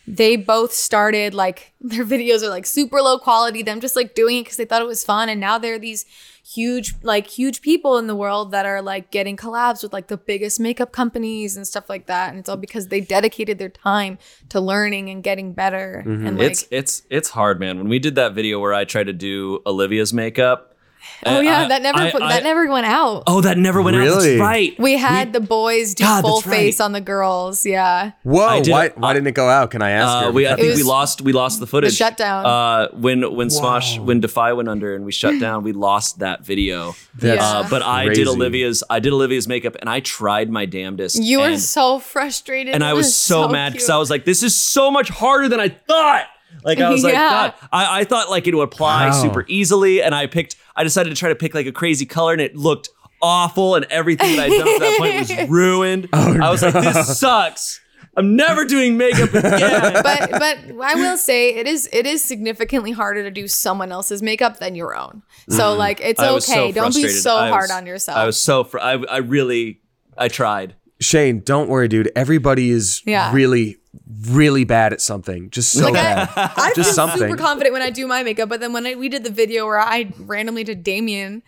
[0.06, 3.62] they both started like their videos are like super low quality.
[3.62, 6.04] Them just like doing it because they thought it was fun, and now they're these
[6.46, 10.16] huge like huge people in the world that are like getting collabs with like the
[10.16, 12.30] biggest makeup companies and stuff like that.
[12.30, 14.18] And it's all because they dedicated their time
[14.50, 16.04] to learning and getting better.
[16.06, 16.26] Mm-hmm.
[16.26, 17.78] And like it's it's it's hard, man.
[17.78, 20.72] When we did that video where I tried to do Olivia's makeup.
[21.24, 23.22] Oh yeah, I- that never I- I- that never went out.
[23.26, 24.00] Oh, that never went out.
[24.00, 24.30] Really?
[24.36, 24.78] That's right.
[24.78, 26.56] We had the boys do God, full that's right.
[26.56, 27.64] face on the girls.
[27.66, 28.12] Yeah.
[28.22, 29.70] Whoa, did- why, why didn't it go out?
[29.70, 31.94] Can I ask Uh, we, I It think we lost we lost the footage.
[31.94, 32.44] shutdown.
[32.46, 36.44] Uh, when when Smosh when Defy went under and we shut down, we lost that
[36.44, 36.94] video.
[37.18, 37.58] That's Yeah.
[37.60, 38.24] Uh, but I crazy.
[38.24, 41.22] did Olivia's I did Olivia's makeup and I tried my damnedest.
[41.22, 42.74] You were so frustrated.
[42.74, 43.90] and I was so, mad because.
[43.90, 46.26] I was like, this is so much harder than I thought.
[46.66, 49.22] Like I was like, God, I, I thought like it would apply Wow.
[49.22, 50.56] super easily, and I picked.
[50.74, 52.88] I decided to try to pick like a crazy color, and it looked
[53.22, 56.08] awful, and everything that I'd done to that point was ruined.
[56.12, 57.80] Oh, I was like, this sucks.
[58.16, 60.02] I'm never doing makeup again.
[60.02, 64.22] but but I will say it is it is significantly harder to do someone else's
[64.22, 65.22] makeup than your own.
[65.48, 65.78] So mm-hmm.
[65.78, 66.18] like it's.
[66.18, 66.72] I was so okay.
[66.72, 68.18] Don't be so I hard on yourself.
[68.18, 69.82] I was so fr- I I really
[70.18, 70.74] I tried.
[70.98, 72.10] Shane, don't worry, dude.
[72.16, 73.30] Everybody is Yeah.
[73.34, 73.76] really,
[74.28, 75.50] really bad at something.
[75.50, 76.28] Just so like bad.
[76.36, 77.18] I, I feel Just something.
[77.18, 79.66] super confident when I do my makeup, but then when I, we did the video
[79.66, 81.42] where I randomly did Damien,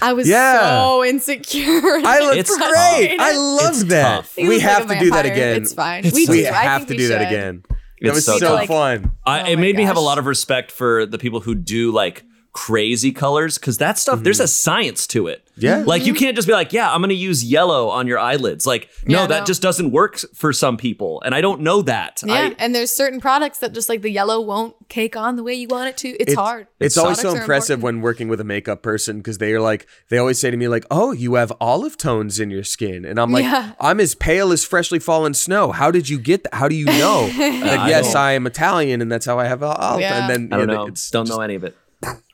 [0.00, 0.60] I was Yeah.
[0.82, 1.62] so insecure.
[2.04, 2.68] I look It's great.
[2.70, 3.20] frustrated.
[3.20, 4.28] I love It's that.
[4.36, 5.62] We was like have to do that again.
[5.62, 6.04] It's fine.
[6.04, 6.46] It's we so do.
[6.46, 7.26] I have think to we do that should.
[7.38, 7.62] again.
[7.98, 8.54] It's That was so so.
[8.54, 9.12] Like- fun.
[9.24, 11.54] I, Oh it my made me have a lot of respect for the people who
[11.54, 15.38] do like crazy colors because that stuff there's a science to it.
[15.52, 15.64] Mm-hmm.
[15.64, 15.82] Yeah.
[15.86, 18.66] Like you can't just be like, yeah, I'm gonna use yellow on your eyelids.
[18.66, 19.44] Like, no, Yeah, that no.
[19.46, 21.22] just doesn't work for some people.
[21.24, 22.22] And I don't know that.
[22.24, 25.42] Yeah, I, and there's certain products that just like the yellow won't cake on the
[25.42, 26.08] way you want it to.
[26.08, 26.66] It's, It's- hard.
[26.78, 27.82] It's always so impressive important.
[27.98, 30.68] when working with a makeup person because they are like, they always say to me,
[30.68, 33.04] like, oh, you have olive tones in your skin.
[33.04, 33.72] And I'm like, Yeah.
[33.80, 35.72] I'm as pale as freshly fallen snow.
[35.72, 36.54] How did you get that?
[36.54, 37.26] How do you know?
[37.38, 40.00] that, yes, don't- I am Italian and that's how I have olive.
[40.00, 40.20] Yeah.
[40.28, 40.86] And then I don't yeah, know.
[40.86, 41.76] It's don't know any of it.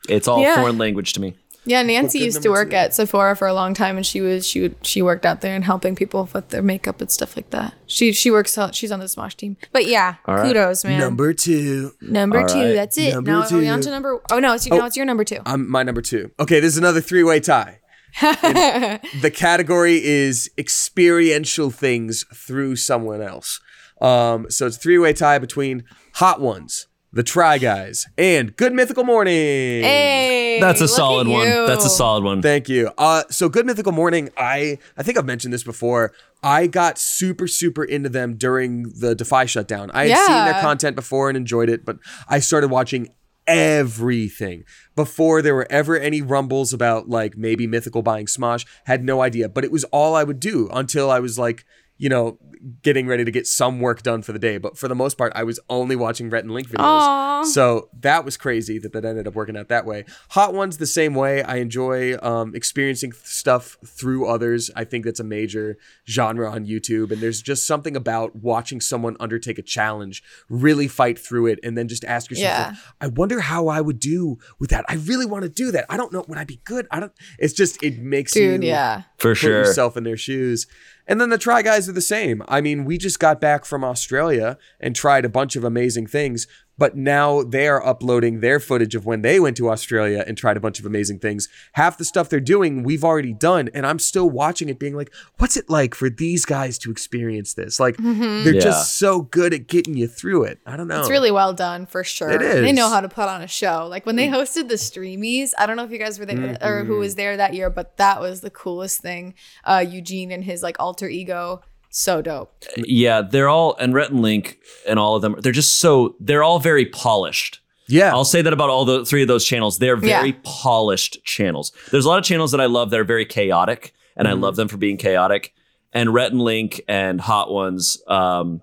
[0.07, 0.55] It's all Yeah.
[0.55, 1.35] foreign language to me.
[1.65, 2.75] Yeah, Nancy good used to work two.
[2.77, 5.53] at Sephora for a long time, and she was she would she worked out there
[5.55, 7.73] and helping people with their makeup and stuff like that.
[7.85, 8.73] She she works out.
[8.73, 9.57] She's on the Smosh team.
[9.71, 10.47] But yeah, right.
[10.47, 10.99] kudos, man.
[10.99, 11.91] Number, two.
[12.01, 12.53] Number two.
[12.53, 12.59] two.
[12.59, 12.73] right.
[12.73, 13.13] That's it.
[13.13, 14.19] Number now are we on to number?
[14.31, 15.39] Oh no, it's now it's your number two.
[15.45, 16.31] I'm my number two.
[16.39, 17.79] Okay, this is another three way tie.
[18.21, 23.59] The category is experiential things through someone else.
[24.01, 25.83] Um, so it's three way tie between
[26.15, 29.33] Hot Ones, The Try Guys, and Good Mythical Morning.
[29.33, 31.47] hey, That's a look at solid one.
[31.47, 32.41] That's a solid one.
[32.43, 32.91] Thank you.
[32.99, 36.13] Uh, so Good Mythical Morning, I I think I've mentioned this before.
[36.43, 39.89] I got super super into them during the Defy shutdown.
[39.91, 41.97] I had seen their content before and enjoyed it, but
[42.27, 43.09] I started watching
[43.47, 44.63] everything
[44.95, 48.67] before there were ever any rumbles about like maybe Mythical buying Smosh.
[48.85, 51.65] Had no idea, but it was all I would do until I was like.
[52.01, 52.39] You know,
[52.81, 55.31] getting ready to get some work done for the day, but for the most part,
[55.35, 56.79] I was only watching Rhett and Link videos.
[56.83, 57.43] Aw.
[57.43, 60.03] So that was crazy that that ended up working out that way.
[60.31, 61.41] Hot Ones the same way.
[61.41, 64.69] I enjoy um, experiencing th- stuff through others.
[64.75, 69.15] I think that's a major genre on YouTube, and there's just something about watching someone
[69.19, 72.75] undertake a challenge, really fight through it, and then just ask yourself, Yeah.
[72.99, 74.83] "I wonder how I would do with that.
[74.89, 75.85] I really want to do that.
[75.89, 76.25] I don't know.
[76.27, 76.87] Would I be good?
[76.91, 78.63] I don't." It's just it makes dude.
[78.63, 79.51] you Yeah, For put sure.
[79.51, 80.67] yourself in their shoes.
[81.09, 82.43] And then the Try Guys are the same.
[82.47, 86.45] I mean, we just got back from Australia and tried a bunch of amazing things,
[86.79, 90.57] but now they are uploading their footage of when they went to Australia and tried
[90.57, 91.47] a bunch of amazing things.
[91.73, 95.13] Half the stuff they're doing, we've already done, and I'm still watching it being like,
[95.37, 97.79] what's it like for these guys to experience this?
[97.79, 98.61] Like, they're Yeah.
[98.61, 100.59] just so good at getting you through it.
[100.65, 100.99] I don't know.
[101.01, 102.31] it's really well done for sure.
[102.31, 102.61] It is.
[102.61, 103.85] They know how to put on a show.
[103.87, 105.51] Like when they hosted the Streamies.
[105.57, 106.65] I don't know if you guys were there Mm-hmm.
[106.65, 109.33] or who was there that year, but that was the coolest thing.
[109.65, 111.61] Uh, Eugene and his like alter ego.
[111.89, 112.53] So dope.
[112.77, 115.35] Yeah, they're all and Rhett and Link and all of them.
[115.39, 117.59] They're just so they're all very polished.
[117.87, 118.11] Yeah.
[118.11, 119.79] I'll say that about all the three of those channels.
[119.79, 120.35] They're very Yeah.
[120.43, 121.71] polished channels.
[121.89, 124.37] There's a lot of channels that I love that are very chaotic, and Mm-hmm.
[124.37, 125.53] I love them for being chaotic.
[125.91, 128.61] And Rhett and Link and Hot Ones um,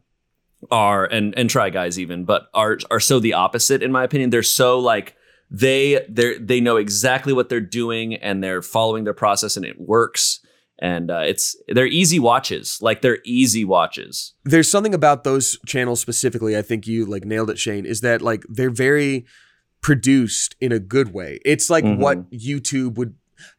[0.71, 4.31] are and and try guys even, but are are so the opposite in my opinion.
[4.31, 5.17] They're so like
[5.51, 9.81] they they they know exactly what they're doing and they're following their process and it
[9.81, 10.39] works.
[10.79, 14.35] And uh, it's they're easy watches, like they're easy watches.
[14.45, 18.21] there's something about those channels specifically i think you like nailed it shane is that
[18.23, 19.25] like they're very
[19.81, 21.99] produced in a good way it's like Mhm.
[21.99, 23.15] what youtube would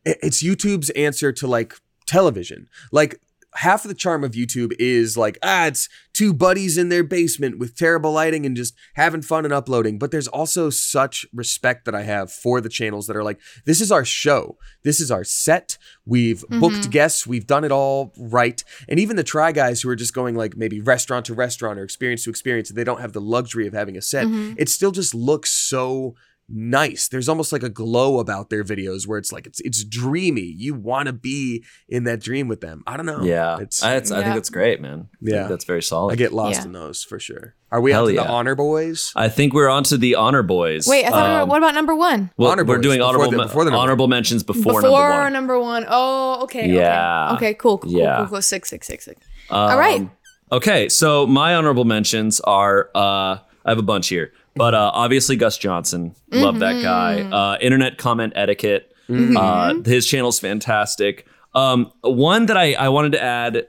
[0.05, 1.73] it's youtube's answer to like
[2.05, 3.19] television like
[3.57, 7.59] half of the charm of youtube is like ah it's two buddies in their basement
[7.59, 9.99] with terrible lighting and just having fun and uploading.
[9.99, 13.81] But there's also such respect that i have for the channels that are like this
[13.81, 14.57] is our show.
[14.83, 15.77] This is our set.
[16.05, 17.27] We've booked guests.
[17.27, 18.63] We've done it all right.
[18.89, 21.83] And even the try guys who are just going like maybe restaurant to restaurant or
[21.83, 24.25] experience to experience they don't have the luxury of having a set.
[24.57, 26.15] It still just looks so
[26.49, 30.41] nice there's almost like a glow about their videos where it's like it's it's dreamy
[30.41, 33.95] you want to be in that dream with them i don't know Yeah, it's I,
[33.97, 35.09] it's, I think that's great, man.
[35.19, 35.47] Yeah.
[35.47, 36.13] that's very solid.
[36.13, 36.65] i get lost Yeah.
[36.67, 38.23] in those for sure are we Hell on to yeah.
[38.23, 40.87] the honor boys I think we're on to the honor boys.
[40.87, 41.27] Wait, I thought.
[41.27, 42.31] we were- Um, what about number one?
[42.37, 44.89] well, Honor we're boys, doing before honorable the- before the honorable mentions before, Before number
[44.93, 45.09] one.
[45.11, 45.85] Before number one.
[45.89, 46.69] Oh, okay.
[46.69, 47.33] Yeah.
[47.33, 47.35] Okay.
[47.47, 47.53] Okay.
[47.55, 47.79] Cool.
[47.79, 47.91] Cool.
[47.91, 48.05] Yeah.
[48.19, 48.25] Cool.
[48.27, 48.35] Cool.
[48.35, 48.41] cool.
[48.41, 48.69] Six.
[48.69, 48.87] Six.
[48.87, 49.03] Six.
[49.03, 49.21] Six.
[49.49, 50.09] Um, All right.
[50.49, 55.35] Okay, so my honorable mentions are uh, I have a bunch here, but uh, obviously
[55.35, 57.17] Gus Johnson, love that guy.
[57.21, 57.33] Mm-hmm.
[57.33, 61.27] Uh, internet comment etiquette, uh, his channel's fantastic.
[61.53, 63.67] Um, one that I, I wanted to add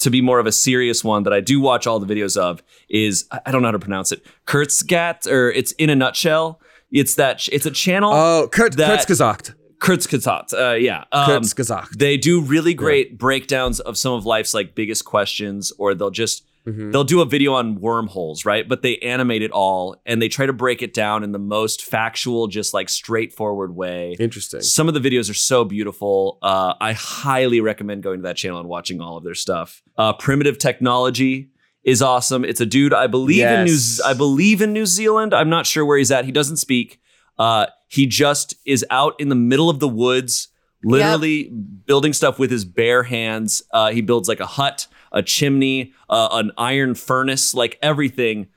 [0.00, 2.62] to be more of a serious one that I do watch all the videos of
[2.88, 4.24] is I I don't know how to pronounce it.
[4.46, 6.60] Kurtzgat, or it's in a nutshell.
[6.90, 8.12] It's that it's a channel.
[8.12, 10.52] oh kurt that- kurzgesagt Kurzgesagt.
[10.54, 11.04] Uh, yeah.
[11.10, 11.98] Um, Kurzgesagt.
[11.98, 16.44] They do really great breakdowns of some of life's like biggest questions, or they'll just
[16.66, 16.92] Mm-hmm.
[16.92, 18.68] they'll do a video on wormholes, right?
[18.68, 21.84] But they animate it all and they try to break it down in the most
[21.84, 24.16] factual, just like straightforward way.
[24.20, 26.38] interesting Some of the videos are so beautiful.
[26.40, 29.82] Uh, I highly recommend going to that channel and watching all of their stuff.
[29.98, 31.50] Uh, Primitive Technology
[31.84, 32.44] is awesome.
[32.44, 34.00] It's a dude I believe in New Yes.
[34.00, 35.34] I believe in New Zealand.
[35.34, 36.24] I'm not sure where he's at.
[36.24, 37.00] He doesn't speak.
[37.38, 40.48] Uh, he just is out in the middle of the woods,
[40.84, 41.50] literally
[41.86, 43.62] building stuff with his bare hands.
[43.72, 48.48] Uh, he builds like a hut, a chimney, uh, an iron furnace, like everything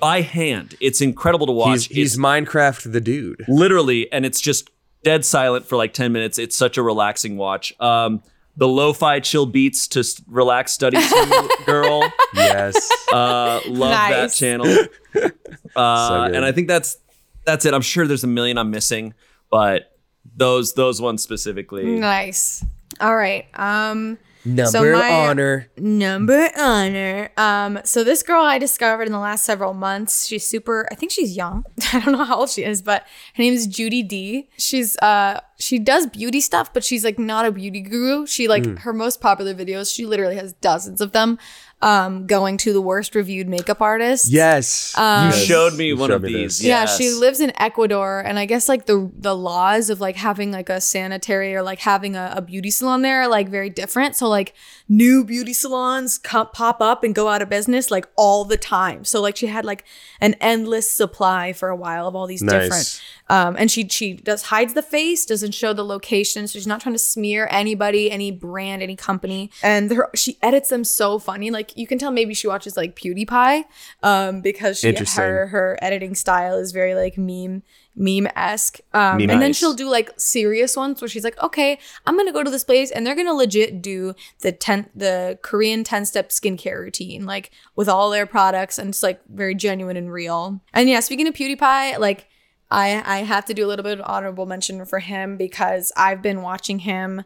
[0.00, 0.74] by hand.
[0.80, 1.86] It's incredible to watch.
[1.86, 4.70] he's, he's minecraft the dude literally and it's just
[5.02, 8.22] dead silent for like 10 minutes it's such a relaxing watch um
[8.56, 12.02] the lo-fi chill beats to s- relax study to girl
[12.34, 14.66] yes uh love that channel
[15.76, 16.96] uh So and i think that's
[17.44, 19.12] that's it i'm sure there's a million i'm missing
[19.50, 19.94] but
[20.36, 22.64] those those ones specifically Nice.
[23.00, 23.46] All right.
[23.54, 24.18] Um.
[24.44, 27.30] Number my- honor Number honor.
[27.36, 30.26] Um, so this girl I discovered in the last several months.
[30.26, 30.86] She's super.
[30.90, 31.64] I think she's young.
[31.92, 33.02] I don't know how old she is, but
[33.34, 34.48] her name is Judy D.
[34.58, 38.26] She's uh she does beauty stuff, but she's like not a beauty guru.
[38.26, 38.76] She like Hmm.
[38.76, 39.94] her most popular videos.
[39.94, 41.38] She literally has dozens of them.
[41.82, 44.30] Um, going to the worst reviewed makeup artist.
[44.32, 45.44] yes you Yes.
[45.44, 46.66] showed me You one showed of me these this.
[46.66, 46.96] Yeah, yes.
[46.96, 50.70] she lives in Ecuador, and I guess like the the laws of like having like
[50.70, 54.16] a sanitary or like having a, a beauty salon there are like very different.
[54.16, 54.54] So like
[54.88, 59.04] new beauty salons come, pop up and go out of business like all the time.
[59.04, 59.84] So like she had like
[60.22, 63.02] an endless supply for a while of all these different.
[63.28, 66.80] Um, and she she does hides the face, doesn't show the location, so she's not
[66.80, 69.50] trying to smear anybody, any brand, any company.
[69.62, 72.96] And her, she edits them so funny, like you can tell maybe she watches like
[72.96, 73.64] PewDiePie,
[74.02, 77.62] um, because she her her editing style is very like meme
[77.96, 78.80] meme esque.
[78.92, 82.42] Um, and then she'll do like serious ones where she's like, okay, I'm gonna go
[82.42, 86.78] to this place and they're gonna legit do the ten the Korean ten step skincare
[86.78, 90.60] routine, like with all their products, and it's like very genuine and real.
[90.72, 92.28] And yeah, speaking of PewDiePie, like.
[92.70, 96.22] I, I have to do a little bit of honorable mention for him because I've
[96.22, 97.22] been watching him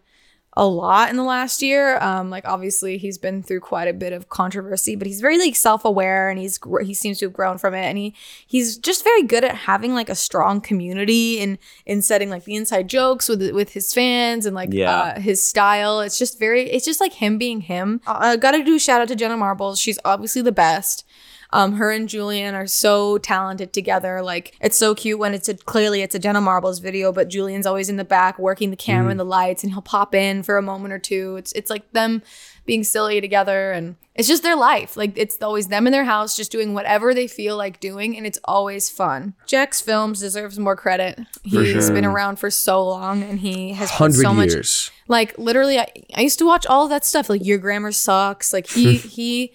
[0.54, 1.98] a lot in the last year.
[1.98, 5.54] Um, like obviously he's been through quite a bit of controversy, but he's very like
[5.54, 8.14] self-aware and he's he seems to have grown from it, and he
[8.46, 12.56] he's just very good at having like a strong community and in setting like the
[12.56, 14.90] inside jokes with with his fans and like Yeah.
[15.16, 16.00] uh, his style.
[16.00, 18.00] It's just very it's just like him being him.
[18.06, 19.78] I uh, gotta do a shout out to Jenna Marbles.
[19.78, 21.04] She's obviously the best.
[21.50, 24.20] Um, her and Julian are so talented together.
[24.22, 27.66] Like it's so cute when it's a clearly it's a Jenna Marbles video, but Julian's
[27.66, 30.56] always in the back working the camera and the lights, and he'll pop in for
[30.56, 31.36] a moment or two.
[31.36, 32.22] It's it's like them
[32.66, 34.96] being silly together, and it's just their life.
[34.96, 38.26] Like it's always them in their house, just doing whatever they feel like doing, and
[38.26, 39.34] it's always fun.
[39.46, 41.18] JacksFilms deserves more credit.
[41.42, 41.94] He's sure.
[41.94, 45.88] been around for so long, and he has put so much years like literally I,
[46.14, 49.52] I used to watch all of that stuff like your grammar sucks like he he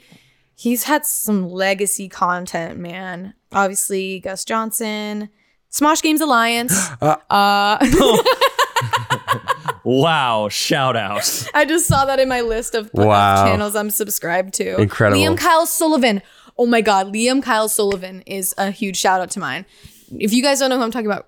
[0.56, 5.30] he's had some legacy content man obviously gus johnson
[5.72, 7.18] smosh games alliance uh
[9.84, 13.46] wow shout out i just saw that in my list of, of Wow.
[13.46, 15.22] channels i'm subscribed to Incredible.
[15.22, 16.22] liam kyle sullivan
[16.56, 19.66] Oh my God, Liam Kyle Sullivan is a huge shout out to mine.
[20.20, 21.26] If you guys don't know who I'm talking about,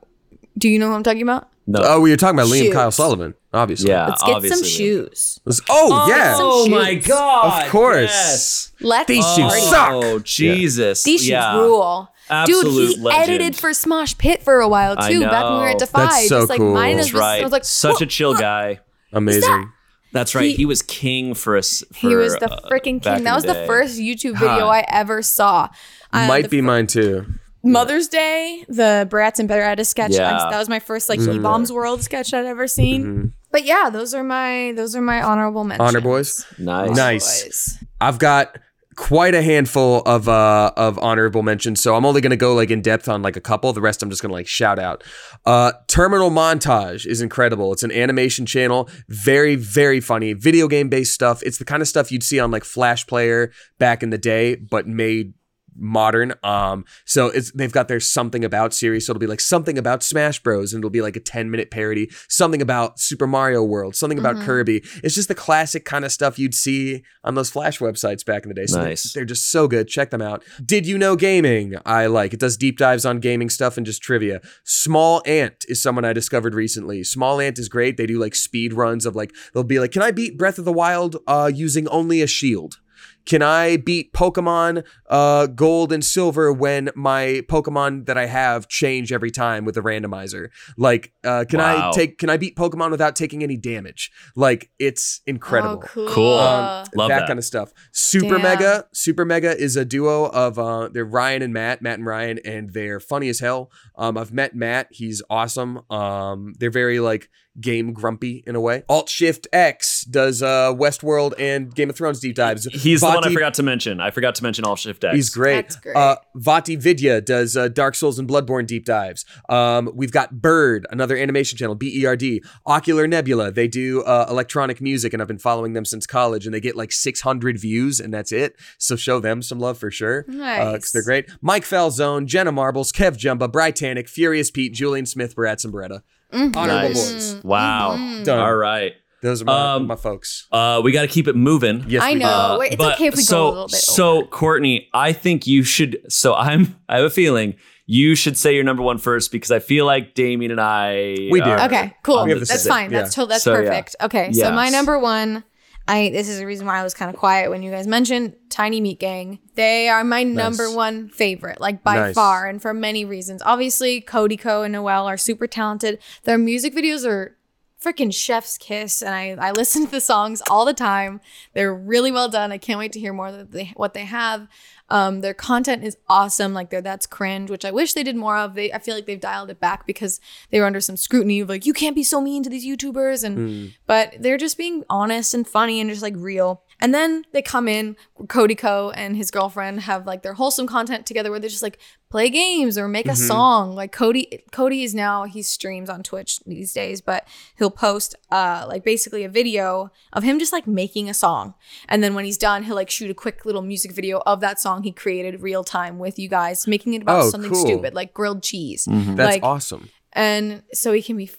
[0.55, 1.49] do you know who I'm talking about?
[1.68, 1.80] No.
[1.84, 2.74] Oh, we were talking about Liam Shoes.
[2.74, 3.89] Kyle Sullivan, obviously.
[3.89, 4.05] yeah.
[4.07, 4.57] Let's get obviously.
[4.63, 5.39] some shoes.
[5.45, 6.36] Let's- Oh, yeah.
[6.36, 7.63] some Oh my god.
[7.66, 8.03] Of course.
[8.11, 8.72] Yes.
[8.82, 9.61] Let's These shoes party.
[9.61, 9.89] suck.
[9.93, 11.03] Oh Jesus.
[11.03, 11.57] These shoes yeah.
[11.57, 12.09] rule.
[12.45, 13.24] Dude, he legend.
[13.24, 15.22] edited for Smosh Pit for a while I too.
[15.22, 15.80] Back when we were at know.
[15.80, 16.74] Defy, That's so just like cool.
[16.74, 17.39] mine That's is just, right.
[17.41, 18.09] I was like, Such a "What?
[18.09, 18.80] chill guy.
[19.13, 19.72] Amazing.
[20.11, 20.45] That's right.
[20.45, 21.84] He, He- was king for us.
[21.95, 23.24] He was the uh, freaking king.
[23.24, 23.68] That was the, day.
[23.68, 24.70] first YouTube video God.
[24.70, 25.70] I ever saw.
[26.13, 27.26] Uh, Might the be mine too.
[27.66, 30.11] Mother's Day, the Barats and Beretta sketch.
[30.13, 30.38] Yeah.
[30.45, 31.39] I- that was my first like Mm-hmm.
[31.39, 33.34] E Bombs World sketch I'd ever seen.
[33.51, 35.89] But yeah, those are my those are my honorable mentions.
[35.89, 36.45] Honor boys.
[36.59, 36.95] Nice.
[36.95, 37.43] Nice.
[37.43, 37.84] Boys.
[38.01, 38.59] I've got
[38.97, 42.82] quite a handful of uh of honorable mentions, so I'm only gonna go like in
[42.82, 43.74] depth on like a couple.
[43.74, 45.03] The rest I'm just gonna like shout out.
[45.45, 47.74] Uh Terminal Montage is incredible.
[47.74, 51.41] It's an animation channel, very, very funny, video game based stuff.
[51.43, 54.55] It's the kind of stuff you'd see on like Flash Player back in the day,
[54.55, 55.34] but made
[55.78, 59.78] modern um so it's they've got their something about series so it'll be like something
[59.78, 63.63] about smash bros and it'll be like a 10 minute parody something about super mario
[63.63, 64.84] world something about kirby.
[65.03, 68.49] It's just the classic kind of stuff you'd see on those flash websites back in
[68.49, 69.03] the day so Nice.
[69.13, 69.88] they're, they're just so good.
[69.88, 70.43] Check them out.
[70.63, 71.76] Did you know gaming?
[71.86, 72.39] I like it.
[72.39, 74.41] Does deep dives on gaming stuff and just trivia.
[74.65, 77.01] SmallAnt is someone i discovered recently.
[77.01, 77.97] SmallAnt is great.
[77.97, 80.65] They do like speed runs of like they'll be like can i beat breath of
[80.65, 82.80] the wild uh using only a shield
[83.26, 89.11] can I beat Pokemon uh, Gold and Silver when my Pokemon that I have change
[89.11, 90.49] every time with a randomizer?
[90.78, 91.89] Like, uh, can Wow.
[91.91, 92.17] I take?
[92.17, 94.11] Can I beat Pokemon without taking any damage?
[94.36, 95.82] Like, it's incredible.
[95.84, 96.07] Oh, cool.
[96.09, 96.34] Cool.
[96.38, 97.28] Uh, Love that, that.
[97.28, 97.71] kind of stuff.
[97.91, 98.43] Super Damn.
[98.43, 102.39] Mega, Super Mega is a duo of uh, they're Ryan and Matt, Matt and Ryan,
[102.45, 103.71] and they're funny as hell.
[103.97, 105.82] Um, I've met Matt; he's awesome.
[105.89, 108.83] Um, they're very like game grumpy in a way.
[108.89, 112.65] Alt Shift X does uh, Westworld and Game of Thrones deep dives.
[112.65, 113.99] He's the one I forgot to mention.
[113.99, 115.15] I forgot to mention Alt Shift X.
[115.15, 115.63] He's great.
[115.69, 115.95] That's great.
[115.95, 119.25] Uh, VaatiVidya does uh, Dark Souls and Bloodborne deep dives.
[119.49, 122.43] Um, we've got Bird, another animation channel, B E R D.
[122.65, 126.53] Ocular Nebula, they do uh, electronic music, and I've been following them since college, and
[126.53, 128.55] they get like 600 views, and that's it.
[128.77, 130.23] So show them some love for sure.
[130.23, 130.91] Because Nice.
[130.91, 131.29] they're great.
[131.41, 136.01] Mike Falzone, Jenna Marbles, Kev Jumba, Britanick, Furious Pete, Julian Smith, Barats, and Beretta.
[136.36, 137.33] Honorable Nice.
[137.33, 137.43] boys.
[137.43, 138.21] Wow.
[138.23, 138.39] Done.
[138.39, 138.93] All right.
[139.21, 140.45] Those are my, Um, my folks.
[140.51, 141.83] Uh, we got to keep it moving.
[141.88, 142.19] Yes, I we do.
[142.25, 142.57] know.
[142.59, 143.75] Wait, it's but okay if we so, go a little bit.
[143.79, 144.27] So, over.
[144.27, 145.99] Courtney, I think you should.
[146.09, 146.75] So, I'm.
[146.88, 147.55] I have a feeling
[147.88, 151.15] you should say your number one first because I feel like Damien and I.
[151.31, 151.49] We do.
[151.49, 152.17] are Okay, cool.
[152.19, 152.91] on We have the the That's fine.
[152.91, 153.01] yeah.
[153.01, 153.61] That's to- that's So, yeah.
[153.69, 153.95] perfect.
[154.01, 155.43] Okay, so my number one,
[155.88, 158.36] I this is the reason why I was kind of quiet when you guys mentioned
[158.49, 159.39] Tiny Meat Gang.
[159.55, 162.15] They are my number one favorite, like by Nice.
[162.15, 163.41] far, and for many reasons.
[163.45, 165.99] Obviously, Cody Ko and Noel are super talented.
[166.23, 167.38] Their music videos are
[167.86, 171.21] freaking chef's kiss and I, I listen to the songs all the time.
[171.53, 172.51] They're really well done.
[172.51, 174.47] I can't wait to hear more of they, what they have.
[174.89, 176.53] Um, their content is awesome.
[176.53, 178.53] Like they're that's cringe which i wish they did more of.
[178.53, 180.19] They i feel like they've dialed it back because
[180.51, 183.23] they were under some scrutiny of like you can't be so mean to these youtubers
[183.23, 187.41] and but they're just being honest and funny and just like real and then they
[187.41, 187.95] come in
[188.28, 191.80] cody ko and his girlfriend have like their wholesome content together where they just like
[192.09, 193.76] play games or make a song.
[193.76, 198.65] Like cody cody is now he streams on twitch these days but he'll post uh
[198.67, 201.53] like basically a video of him just like making a song.
[201.88, 204.59] And then when he's done he'll like shoot a quick little music video of that
[204.59, 207.65] song he created real time with you guys making it about Oh, something cool.
[207.65, 208.86] stupid like grilled cheese.
[208.89, 209.89] That's like awesome.
[210.13, 211.30] and so he can be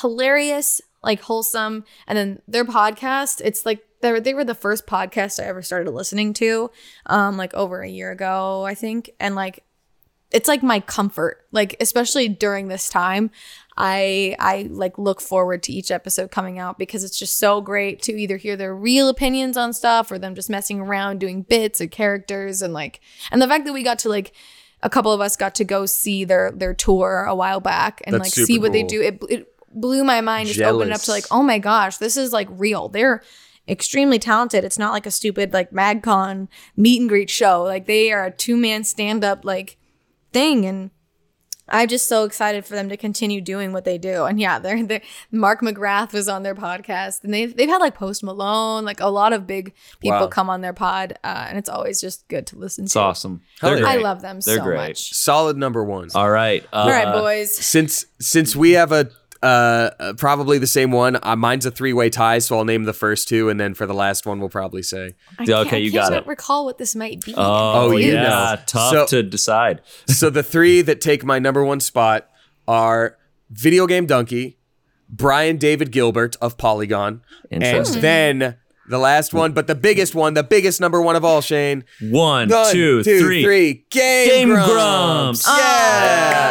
[0.00, 1.84] hilarious like wholesome.
[2.06, 5.62] And then their podcast it's like they were, they were the first podcast i ever
[5.62, 6.70] started listening to
[7.06, 9.10] um like over a year ago i think.
[9.20, 9.64] And like
[10.30, 11.46] it's like my comfort.
[11.52, 13.30] Like especially during this time
[13.80, 18.02] i i like look forward to each episode coming out because it's just so great
[18.02, 21.80] to either hear their real opinions on stuff or them just messing around doing bits
[21.80, 24.32] or characters and like and the fact that we got to like
[24.82, 28.14] a couple of us got to go see their their tour a while back and
[28.14, 30.48] That's like see what they do it, it blew my mind.
[30.48, 32.88] Just opened up to like oh my gosh this is like real.
[32.88, 33.22] They're
[33.68, 38.10] extremely talented it's not like a stupid like magcon meet and greet show like they
[38.10, 39.76] are a two-man stand-up like
[40.32, 40.90] thing and
[41.70, 44.24] I'm just so excited for them to continue doing what they do.
[44.24, 47.94] And yeah, they're, they're Mark McGrath was on their podcast, and they've they've had like
[47.94, 50.26] Post Malone, like a lot of big people Wow.
[50.28, 53.00] come on their pod, uh, and it's always just good to listen It's to.
[53.00, 53.42] awesome.
[53.60, 53.86] Hell They're yeah.
[53.86, 54.02] I great.
[54.02, 54.76] love them They're so great.
[54.78, 55.12] much.
[55.12, 56.08] Solid number one.
[56.14, 56.64] All right.
[56.72, 57.54] Uh, All right, boys.
[57.54, 59.10] since since we have a
[59.42, 62.84] uh, uh, probably the same one, uh, mine's a three way tie, so I'll name
[62.84, 65.14] the first two, and then for the last one, we'll probably say.
[65.38, 66.28] I Yeah, can't- okay, I you got can't it.
[66.28, 67.34] Recall what this might be.
[67.36, 68.22] Oh, Oh, you yeah.
[68.22, 68.56] know.
[68.66, 69.80] Tough So- to decide.
[70.08, 72.28] so the three that take my number one spot
[72.66, 73.16] are
[73.50, 74.56] Video Game Dunkey,
[75.08, 78.56] Brian David Gilbert of Polygon, and then
[78.90, 81.84] the last one, but the biggest one, the biggest number one of all, Shane.
[82.00, 83.42] One, One, two, three.
[83.42, 83.84] three.
[83.90, 85.44] Game, Game Grumps.
[85.44, 85.46] Grumps.
[85.46, 86.47] Yeah.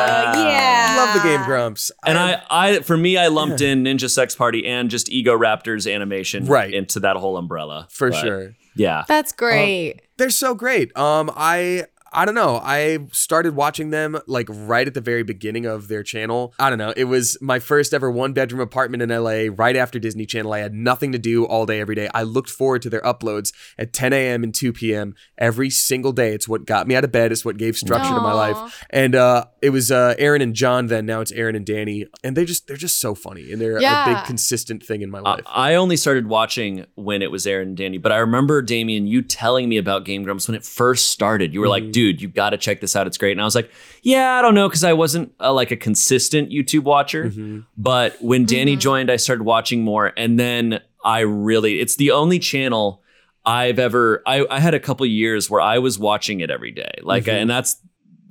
[1.17, 1.23] Yeah.
[1.23, 1.91] Love the Game Grumps.
[2.05, 6.45] And I, I, for me, I lumped in Ninja Sex Party and just Egoraptor's animation
[6.45, 6.73] Right.
[6.73, 7.87] into that whole umbrella.
[7.89, 8.55] for But, sure.
[8.75, 9.03] Yeah.
[9.07, 10.01] That's great.
[10.17, 10.95] They're so great.
[10.97, 12.59] Um, I I don't know.
[12.63, 16.53] I started watching them like right at the very beginning of their channel.
[16.59, 16.93] I don't know.
[16.95, 20.53] It was my first ever one bedroom apartment in LA right after Disney Channel.
[20.53, 22.09] I had nothing to do all day, every day.
[22.13, 24.43] I looked forward to their uploads at 10 a.m.
[24.43, 25.15] and 2 p.m.
[25.37, 26.33] every single day.
[26.33, 27.31] It's what got me out of bed.
[27.31, 28.85] It's what gave structure to my life.
[28.89, 31.05] And uh, it was uh, Arin and Jon then.
[31.05, 32.05] Now it's Arin and Danny.
[32.23, 33.51] And they just they're just so funny.
[33.51, 35.43] And they're a big consistent thing in my I, life.
[35.47, 39.21] I only started watching when it was Arin and Danny, but I remember Damien, you
[39.21, 41.53] telling me about Game Grumps when it first started.
[41.53, 41.85] You were Mm-hmm.
[41.85, 43.07] like, "Dude, you got to check this out.
[43.07, 43.69] It's great." And I was like,
[44.03, 47.25] "Yeah, I don't know," because I wasn't uh, like a consistent YouTube watcher.
[47.25, 47.59] Mm-hmm.
[47.77, 52.39] But when Danny joined, I started watching more, and then I really, it's the only
[52.39, 53.01] channel
[53.45, 54.21] I've ever.
[54.25, 57.33] I, I had a couple years where I was watching it every day, like, Mhm.
[57.41, 57.77] and that's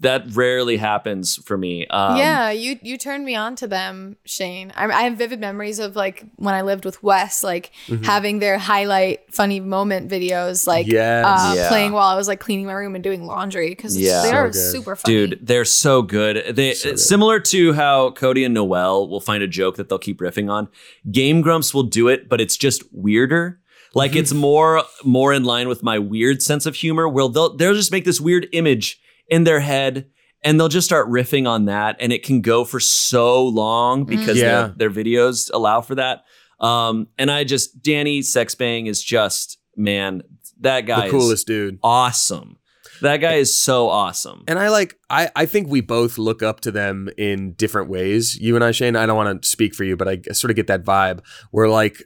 [0.00, 1.86] that rarely happens for me.
[1.86, 4.72] Um, yeah, you you turned me on to them, Shane.
[4.76, 7.72] I, I have vivid memories of like when I lived with Wes, like
[8.04, 11.24] having their highlight funny moment videos, like Yes.
[11.26, 11.68] uh, Yeah.
[11.68, 14.22] playing while I was like cleaning my room and doing laundry because Yeah.
[14.22, 14.54] they So are good.
[14.72, 15.14] super funny.
[15.28, 16.54] Dude, they're so good.
[16.56, 16.98] They So good.
[17.00, 20.68] similar to how Cody and Noel will find a joke that they'll keep riffing on.
[21.10, 23.60] Game Grumps will do it, but it's just weirder.
[23.94, 24.20] Like Mm-hmm.
[24.20, 27.90] it's more more in line with my weird sense of humor, where they'll they'll just
[27.92, 30.08] make this weird image in their head
[30.42, 34.36] and they'll just start riffing on that, and it can go for so long because
[34.38, 34.70] Yeah.
[34.76, 36.24] their, their videos allow for that.
[36.60, 40.22] Um, and I just Danny Sexbang is just man,
[40.60, 41.78] that guy the is coolest dude.
[41.82, 42.58] awesome.
[43.02, 44.44] That guy is so awesome.
[44.48, 48.36] And I like I I think we both look up to them in different ways.
[48.40, 48.96] You and I, Shane.
[48.96, 51.20] I don't want to speak for you, but I sort of get that vibe
[51.50, 52.02] where like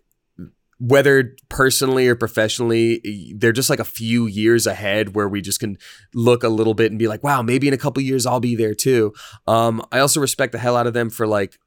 [0.81, 5.77] whether personally or professionally, they're just like a few years ahead where we just can
[6.15, 8.57] look a little bit and be like, wow, maybe in a couple years I'll be
[8.57, 9.13] there too.
[9.47, 11.59] Um, I also respect the hell out of them for like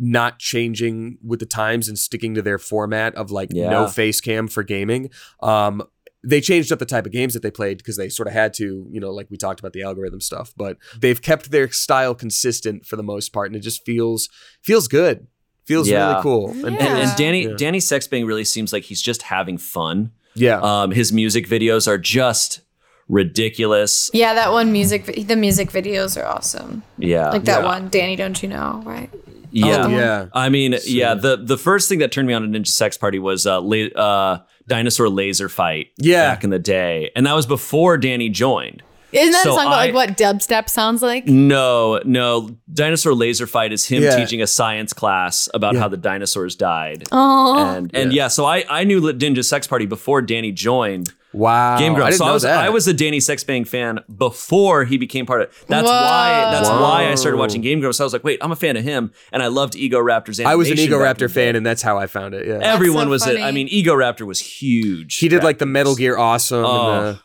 [0.00, 3.70] not changing with the times and sticking to their format of like Yeah.
[3.70, 5.10] no face cam for gaming.
[5.42, 5.82] Um,
[6.24, 8.52] they changed up the type of games that they played because they sort of had
[8.54, 12.14] to, you know, like we talked about the algorithm stuff, but they've kept their style
[12.14, 14.28] consistent for the most part, and it just feels
[14.62, 15.28] feels good,
[15.64, 16.10] feels Yeah.
[16.10, 16.50] really cool.
[16.50, 16.96] And, and, Yeah.
[16.98, 17.54] and Danny Yeah.
[17.56, 20.10] Danny Sexbang really seems like he's just having fun.
[20.34, 22.60] yeah, Um, his music videos are just
[23.08, 24.10] ridiculous.
[24.14, 26.82] yeah, that one music, the music videos are awesome.
[26.98, 27.66] Yeah, Like that Yeah.
[27.66, 28.82] one, Danny, don't you know?
[28.84, 29.10] Right?
[29.52, 29.84] yeah.
[29.86, 30.26] Oh, yeah.
[30.32, 31.14] I mean, yeah.
[31.14, 33.94] The the first thing that turned me on to Ninja Sex Party was uh, la-
[33.96, 34.38] uh,
[34.68, 35.88] dinosaur laser fight.
[35.98, 36.30] Yeah.
[36.30, 38.82] back in the day, and that was before Danny joined.
[39.12, 41.26] Isn't that So a song about I- like what dubstep sounds like?
[41.26, 42.50] No, no.
[42.72, 44.16] Dinosaur Laser Fight is him Yeah.
[44.16, 45.80] teaching a science class about Yeah.
[45.80, 47.04] how the dinosaurs died.
[47.12, 51.12] Oh, And and yeah, so I I knew Ninja Sex Party before Danny joined.
[51.32, 52.14] wow, Game I Grumps.
[52.14, 52.58] didn't So I was that.
[52.64, 55.54] I was a Danny Sexbang fan before he became part of it.
[55.68, 55.92] That's Whoa.
[55.94, 58.00] why that's why I started watching Game Grumps.
[58.00, 60.40] I was like, wait, I'm a fan of him, and I loved Egoraptor's.
[60.40, 61.58] I was an Egoraptor fan, day.
[61.58, 62.46] and that's how I found it.
[62.48, 63.26] Yeah, everyone so was.
[63.26, 63.64] A, I funny.
[63.64, 65.18] mean, Egoraptor was huge.
[65.18, 65.66] he did back like the.
[65.66, 66.64] Metal Gear Awesome.
[66.64, 67.18] Oh.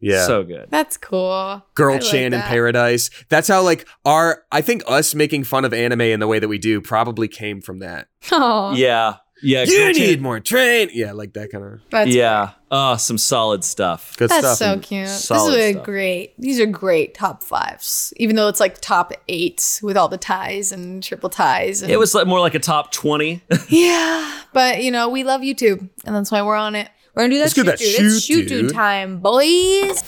[0.00, 0.66] And the, yeah, so good.
[0.70, 1.62] that's cool.
[1.74, 2.40] Girl I like Chan in.
[2.40, 3.10] Paradise.
[3.28, 6.48] That's how like our I think us making fun of anime in the way that
[6.48, 8.08] we do probably came from that.
[8.32, 9.62] Oh, Yeah, yeah.
[9.64, 10.90] you Girl Chan- need more train.
[10.92, 12.50] Yeah, like that kind of that's yeah.
[12.70, 14.14] Oh, some solid stuff.
[14.18, 14.58] good That's stuff.
[14.58, 15.06] so And cute.
[15.06, 15.84] This is a stuff.
[15.84, 16.34] great.
[16.38, 20.70] These are great top fives, even though it's like top eights with all the ties
[20.70, 21.80] and triple ties.
[21.80, 23.42] And, It was like more like a top twenty.
[23.70, 26.90] yeah, but you know we love YouTube, and that's why we're on it.
[27.18, 27.42] We're gonna do that.
[27.46, 27.88] Let's do shoot, that dude.
[27.88, 28.74] It's shoot, shoot dude dude.
[28.74, 30.04] time, boys.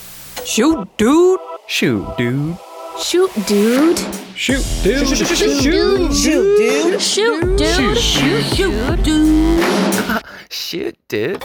[0.47, 1.41] Shoot, dude.
[1.67, 2.57] Shoot, dude.
[3.01, 3.99] Shoot, dude.
[4.37, 5.09] Shoot, dude.
[5.09, 6.15] Shoot, Shoot, dude.
[6.15, 7.01] Shoot, dude.
[7.03, 7.99] Shoot, dude.
[7.99, 10.23] Shoot, shoot, dude.
[10.51, 11.43] Shit, dude.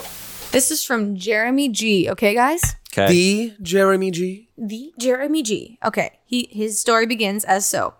[0.52, 2.08] This is from Jeremy G.
[2.10, 2.76] Okay, guys.
[2.96, 3.12] Okay.
[3.12, 4.48] The Jeremy G.
[4.56, 5.78] the Jeremy G.
[5.84, 7.94] Okay, he his story begins as so.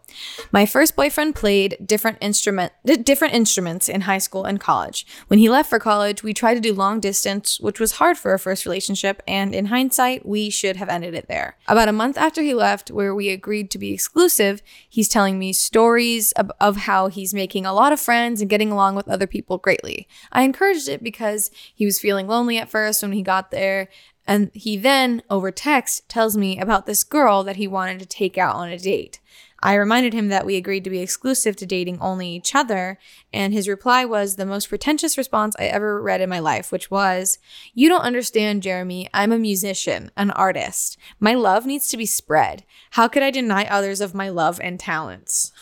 [0.51, 2.73] My first boyfriend played different instrument
[3.05, 5.07] different instruments in high school and college.
[5.27, 8.33] When he left for college, we tried to do long distance, which was hard for
[8.33, 11.59] a first relationship, and in hindsight, we should have ended it there.
[11.69, 15.53] About a month after he left, where we agreed to be exclusive, he's telling me
[15.53, 19.27] stories of, of how he's making a lot of friends and getting along with other
[19.27, 20.09] people greatly.
[20.33, 23.89] I encouraged it because he was feeling lonely at first when he got there
[24.27, 28.37] and he then, over text, tells me about this girl that he wanted to take
[28.37, 29.21] out on a date.
[29.63, 32.99] I reminded him that we agreed to be exclusive to dating only each other,
[33.33, 36.91] and his reply was the most pretentious response I ever read in my life, which
[36.91, 37.39] was,
[37.73, 39.09] You don't understand, Jeremy.
[39.15, 40.99] I'm a musician, an artist.
[41.19, 42.65] My love needs to be spread.
[42.93, 45.53] How could I deny others of my love and talents?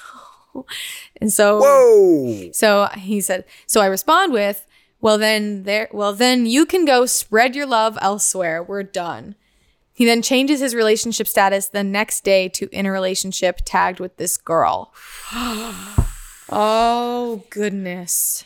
[1.21, 1.61] and so.
[1.61, 2.51] Whoa.
[2.53, 4.67] So he said, so I respond with,
[5.05, 8.63] Well then there well then you can go spread your love elsewhere.
[8.63, 9.35] We're done.
[9.93, 14.17] He then changes his relationship status the next day to in a relationship tagged with
[14.17, 14.95] this girl.
[16.51, 18.45] oh goodness.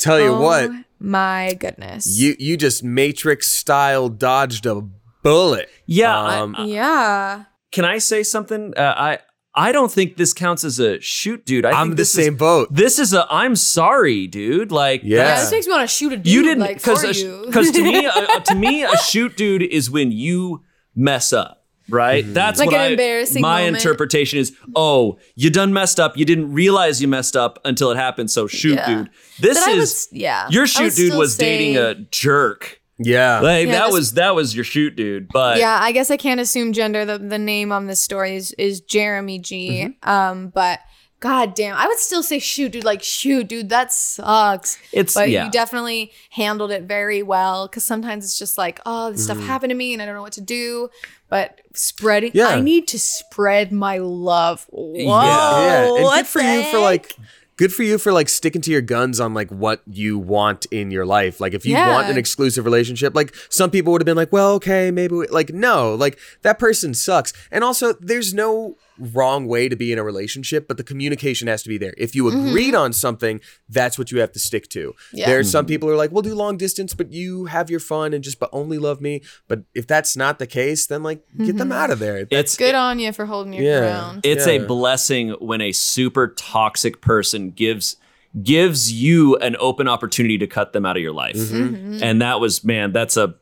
[0.00, 2.18] Tell you oh, what, My goodness.
[2.18, 4.82] you you just Matrix style dodged a
[5.22, 5.68] bullet.
[5.86, 7.44] Yeah, I- Um, yeah.
[7.70, 8.74] Can I say something?
[8.76, 9.18] Uh, I
[9.60, 11.64] I don't think this counts as a shoot, dude.
[11.66, 12.68] I I'm think the this same is, boat.
[12.70, 14.72] This is a I'm sorry, dude.
[14.72, 15.18] Like Yeah.
[15.18, 17.42] Yeah, this makes me want to shoot a dude you didn't because you.
[17.46, 20.62] because to me uh, to me a shoot dude is when you
[20.96, 21.58] mess up.
[21.88, 22.34] Right, Mm-hmm.
[22.34, 23.78] that's Like what an I, embarrassing my moment.
[23.78, 24.52] interpretation is.
[24.76, 26.16] Oh, you done messed up.
[26.16, 28.30] You didn't realize you messed up until it happened.
[28.30, 28.86] So shoot, Yeah.
[28.86, 29.10] dude.
[29.40, 30.46] This But is s- yeah.
[30.50, 32.79] Your would shoot dude was say- dating a jerk.
[33.00, 33.40] Yeah.
[33.40, 35.28] Like Yeah, that this- was that was your shoot dude.
[35.28, 37.04] But yeah, I guess I can't assume gender.
[37.04, 39.94] The the name on this story is is Jeremy G.
[40.02, 40.08] Mm-hmm.
[40.08, 40.80] Um, but
[41.20, 42.84] god damn, I would still say shoot, dude.
[42.84, 44.78] Like shoot, dude, that sucks.
[44.92, 45.44] It's- but yeah.
[45.46, 47.66] you definitely handled it very well.
[47.68, 49.38] Because sometimes it's just like, oh, this Mm-hmm.
[49.40, 50.88] stuff happened to me and I don't know what to do.
[51.28, 52.48] But spreading, Yeah.
[52.48, 54.66] I need to spread my love.
[54.70, 57.14] Whoa, yeah, and what good for the you for like
[57.60, 60.90] good for you for like sticking to your guns on like what you want in
[60.90, 61.42] your life.
[61.42, 64.54] Like if you want an exclusive relationship, like some people would have been like, well,
[64.54, 67.34] okay, maybe we, like no, like that person sucks.
[67.50, 71.62] And also, there's no wrong way to be in a relationship, but the communication has
[71.62, 71.94] to be there.
[71.96, 72.48] If you mm-hmm.
[72.48, 74.94] agreed on something, that's what you have to stick to.
[75.12, 75.26] Yeah.
[75.26, 75.68] There's some mm-hmm.
[75.68, 78.38] people who are like, we'll do long distance, but you have your fun and just
[78.38, 79.22] but only love me.
[79.48, 81.72] But if that's not the case, then like get them mm-hmm.
[81.72, 82.26] out of there.
[82.30, 83.80] it's good on you for holding your Yeah.
[83.80, 84.20] ground.
[84.24, 84.52] it's Yeah.
[84.54, 87.96] a blessing when a super toxic person gives
[88.40, 92.00] gives you an open opportunity to cut them out of your life Mm-hmm.
[92.00, 93.34] and that was man that's a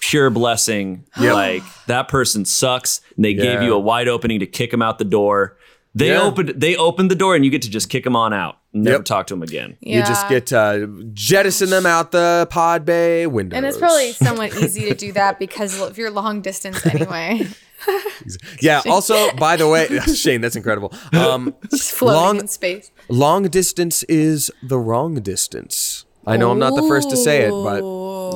[0.00, 1.32] pure blessing Yep.
[1.34, 4.98] like that person sucks and they gave you a wide opening to kick them out
[4.98, 5.56] the door
[5.94, 6.22] they Yeah.
[6.22, 8.96] opened they opened the door and you get to just kick them on out never
[8.98, 9.04] Yep.
[9.06, 13.56] talk to them again You just get to jettison them out the pod bay window.
[13.56, 17.46] And it's probably somewhat easy to do that because if you're long distance anyway,
[18.60, 18.82] yeah.
[18.86, 20.92] Also, by the way, Shane, that's incredible.
[21.12, 22.90] Um, just floating long in space.
[23.08, 26.04] long distance is the wrong distance.
[26.26, 27.80] I know I'm not the first to say it, but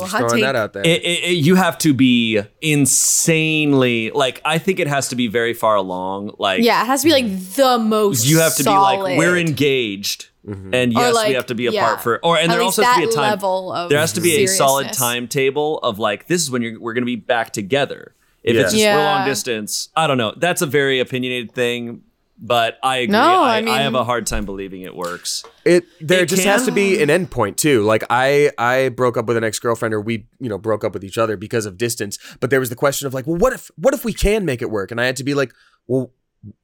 [0.01, 0.43] Ooh, hot throwing take.
[0.43, 0.83] that out there.
[0.85, 5.29] it, it, it- you have to be insanely like i think it has to be
[5.29, 8.27] very far along like Yeah, it has to be like the most.
[8.27, 10.75] you have to be like we're engaged mm-hmm.
[10.75, 12.03] and yes like, we have to be apart yeah.
[12.03, 13.99] for or and At there also has to be a that time level of there
[13.99, 17.17] has to be a solid timetable of like this is when you're we're gonna be
[17.17, 18.93] back together if it's Yeah.
[18.95, 22.03] just we're long distance i don't know that's a very opinionated thing
[22.45, 25.85] but i agree No, I, I I, have a hard time believing it works It
[26.01, 27.83] there It just can- has to be an end point too.
[27.83, 30.93] Like I I broke up with an ex girlfriend, or we you know broke up
[30.93, 32.19] with each other because of distance.
[32.41, 34.61] But there was the question of like, well, what if what if we can make
[34.61, 34.91] it work?
[34.91, 35.53] And I had to be like,
[35.87, 36.13] well,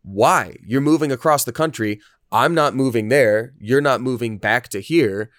[0.02, 0.56] why?
[0.66, 2.00] You're moving across the country.
[2.32, 3.54] I'm not moving there.
[3.60, 5.30] You're not moving back to here.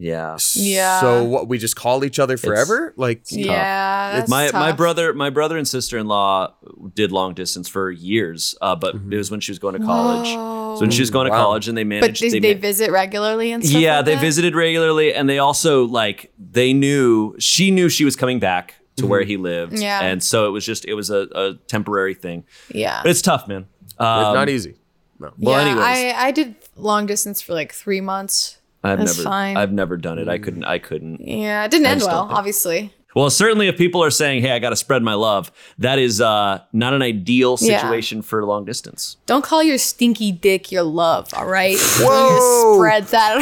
[0.00, 1.00] Yeah Yeah.
[1.00, 1.48] So what?
[1.48, 2.94] We just call each other forever?
[2.96, 6.54] like Yeah, that's my my brother my brother and sister-in-law
[6.94, 10.28] did long distance for years uh, but it was when she was going to college
[10.28, 12.90] so when she was going to college and they But managed they, they ma- visit
[12.92, 13.80] regularly and stuff.
[13.80, 14.20] yeah like they that?
[14.20, 19.06] visited regularly and they also like they knew she knew she was coming back to
[19.06, 20.00] where he lived Yeah.
[20.02, 23.00] and so it was just it was a, a temporary thing Yeah.
[23.02, 24.76] but it's tough man it's um, not easy.
[25.18, 25.32] No.
[25.38, 25.84] well yeah, anyways
[26.14, 28.57] I I did long distance for like three months.
[28.88, 29.56] I've that's never fine.
[29.56, 30.42] i've never done it i mm.
[30.42, 32.92] couldn't i couldn't Yeah, it didn't end well, obviously.
[33.16, 36.60] Well certainly if people are saying hey i gotta spread my love that is uh
[36.72, 37.80] not an ideal Yeah.
[37.80, 41.76] situation for long distance Don't call your stinky dick your love, all right?
[42.00, 42.74] Whoa.
[42.76, 43.36] Spread that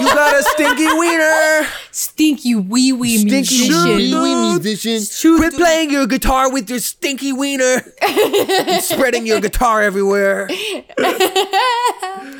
[0.00, 1.66] You got a stinky wiener.
[1.90, 4.22] stinky wee wee Stinky musician.
[4.22, 5.36] wee musician.
[5.38, 7.82] Quit playing your guitar with your stinky wiener.
[8.02, 10.48] and spreading your guitar everywhere.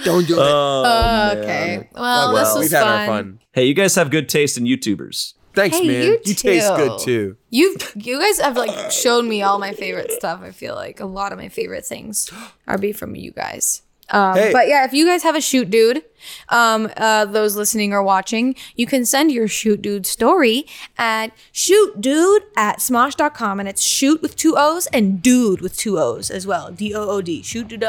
[0.04, 0.38] Don't do it.
[0.38, 1.88] Uh, Okay.
[1.94, 3.40] Well, this well, was we've had our fun.
[3.52, 6.18] hey you guys have good taste in youtubers Thanks, Hey, man.
[6.24, 6.76] you taste too.
[6.76, 7.36] good too.
[7.50, 10.40] You you guys have like showed me all my favorite stuff.
[10.42, 12.30] I feel like a lot of my favorite things
[12.66, 13.82] are be from you guys.
[14.08, 14.52] Um, Hey.
[14.52, 16.02] But yeah, if you guys have a shoot dude,
[16.48, 20.66] um, uh, those listening or watching, you can send your shoot dude story
[20.98, 23.60] at shoot dude at smosh.com.
[23.60, 26.70] And it's shoot with two O's and dude with two O's as well.
[26.70, 27.42] D O O D.
[27.42, 27.86] Shoot dude, dude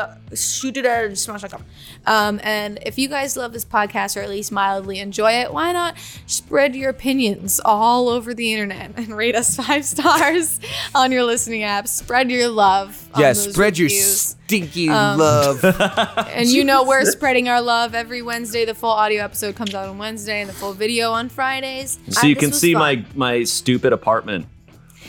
[0.86, 1.64] at smosh.com.
[2.06, 5.72] Um, and if you guys love this podcast or at least mildly enjoy it, why
[5.72, 10.60] not spread your opinions all over the internet and rate us five stars
[10.96, 11.88] on your listening app?
[11.88, 13.10] Spread your love.
[13.18, 14.36] Yeah, spread your reviews.
[14.46, 15.64] stinky love.
[16.34, 18.66] And you know we're spreading our love every Wednesday.
[18.66, 22.00] The full audio episode comes out on Wednesday, and the full video on Fridays.
[22.10, 22.80] so Uh, you can see fun.
[22.82, 24.48] my my stupid apartment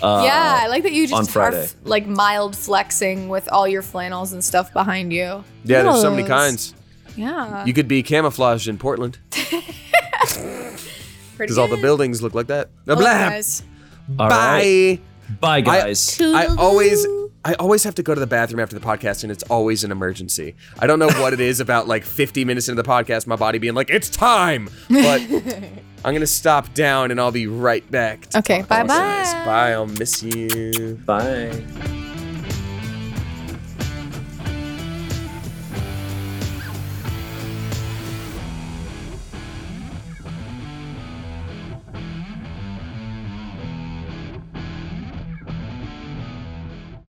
[0.02, 1.62] uh, yeah, I like that you just are Friday.
[1.62, 5.44] f- like mild flexing with all your flannels and stuff behind you.
[5.64, 6.74] Yeah, there's so many kinds.
[7.16, 7.64] Yeah.
[7.64, 9.18] You could be camouflaged in Portland.
[11.38, 12.70] because all the buildings look like that.
[12.86, 13.04] Well, Blah.
[13.30, 13.62] guys.
[14.08, 14.28] Bye.
[14.28, 14.98] right.
[15.40, 16.20] Bye, guys.
[16.20, 17.06] I always
[17.44, 19.92] I always have to go to the bathroom after the podcast and it's always an
[19.92, 20.54] emergency.
[20.78, 23.58] I don't know what it is about like 50 minutes into the podcast my body
[23.58, 24.70] being like it's time.
[24.88, 25.20] But
[26.04, 28.26] I'm going to stop down and I'll be right back.
[28.34, 29.44] Okay, talk to you bye-bye.
[29.44, 29.72] Bye.
[29.72, 30.98] I'll miss you.
[31.04, 32.12] Bye.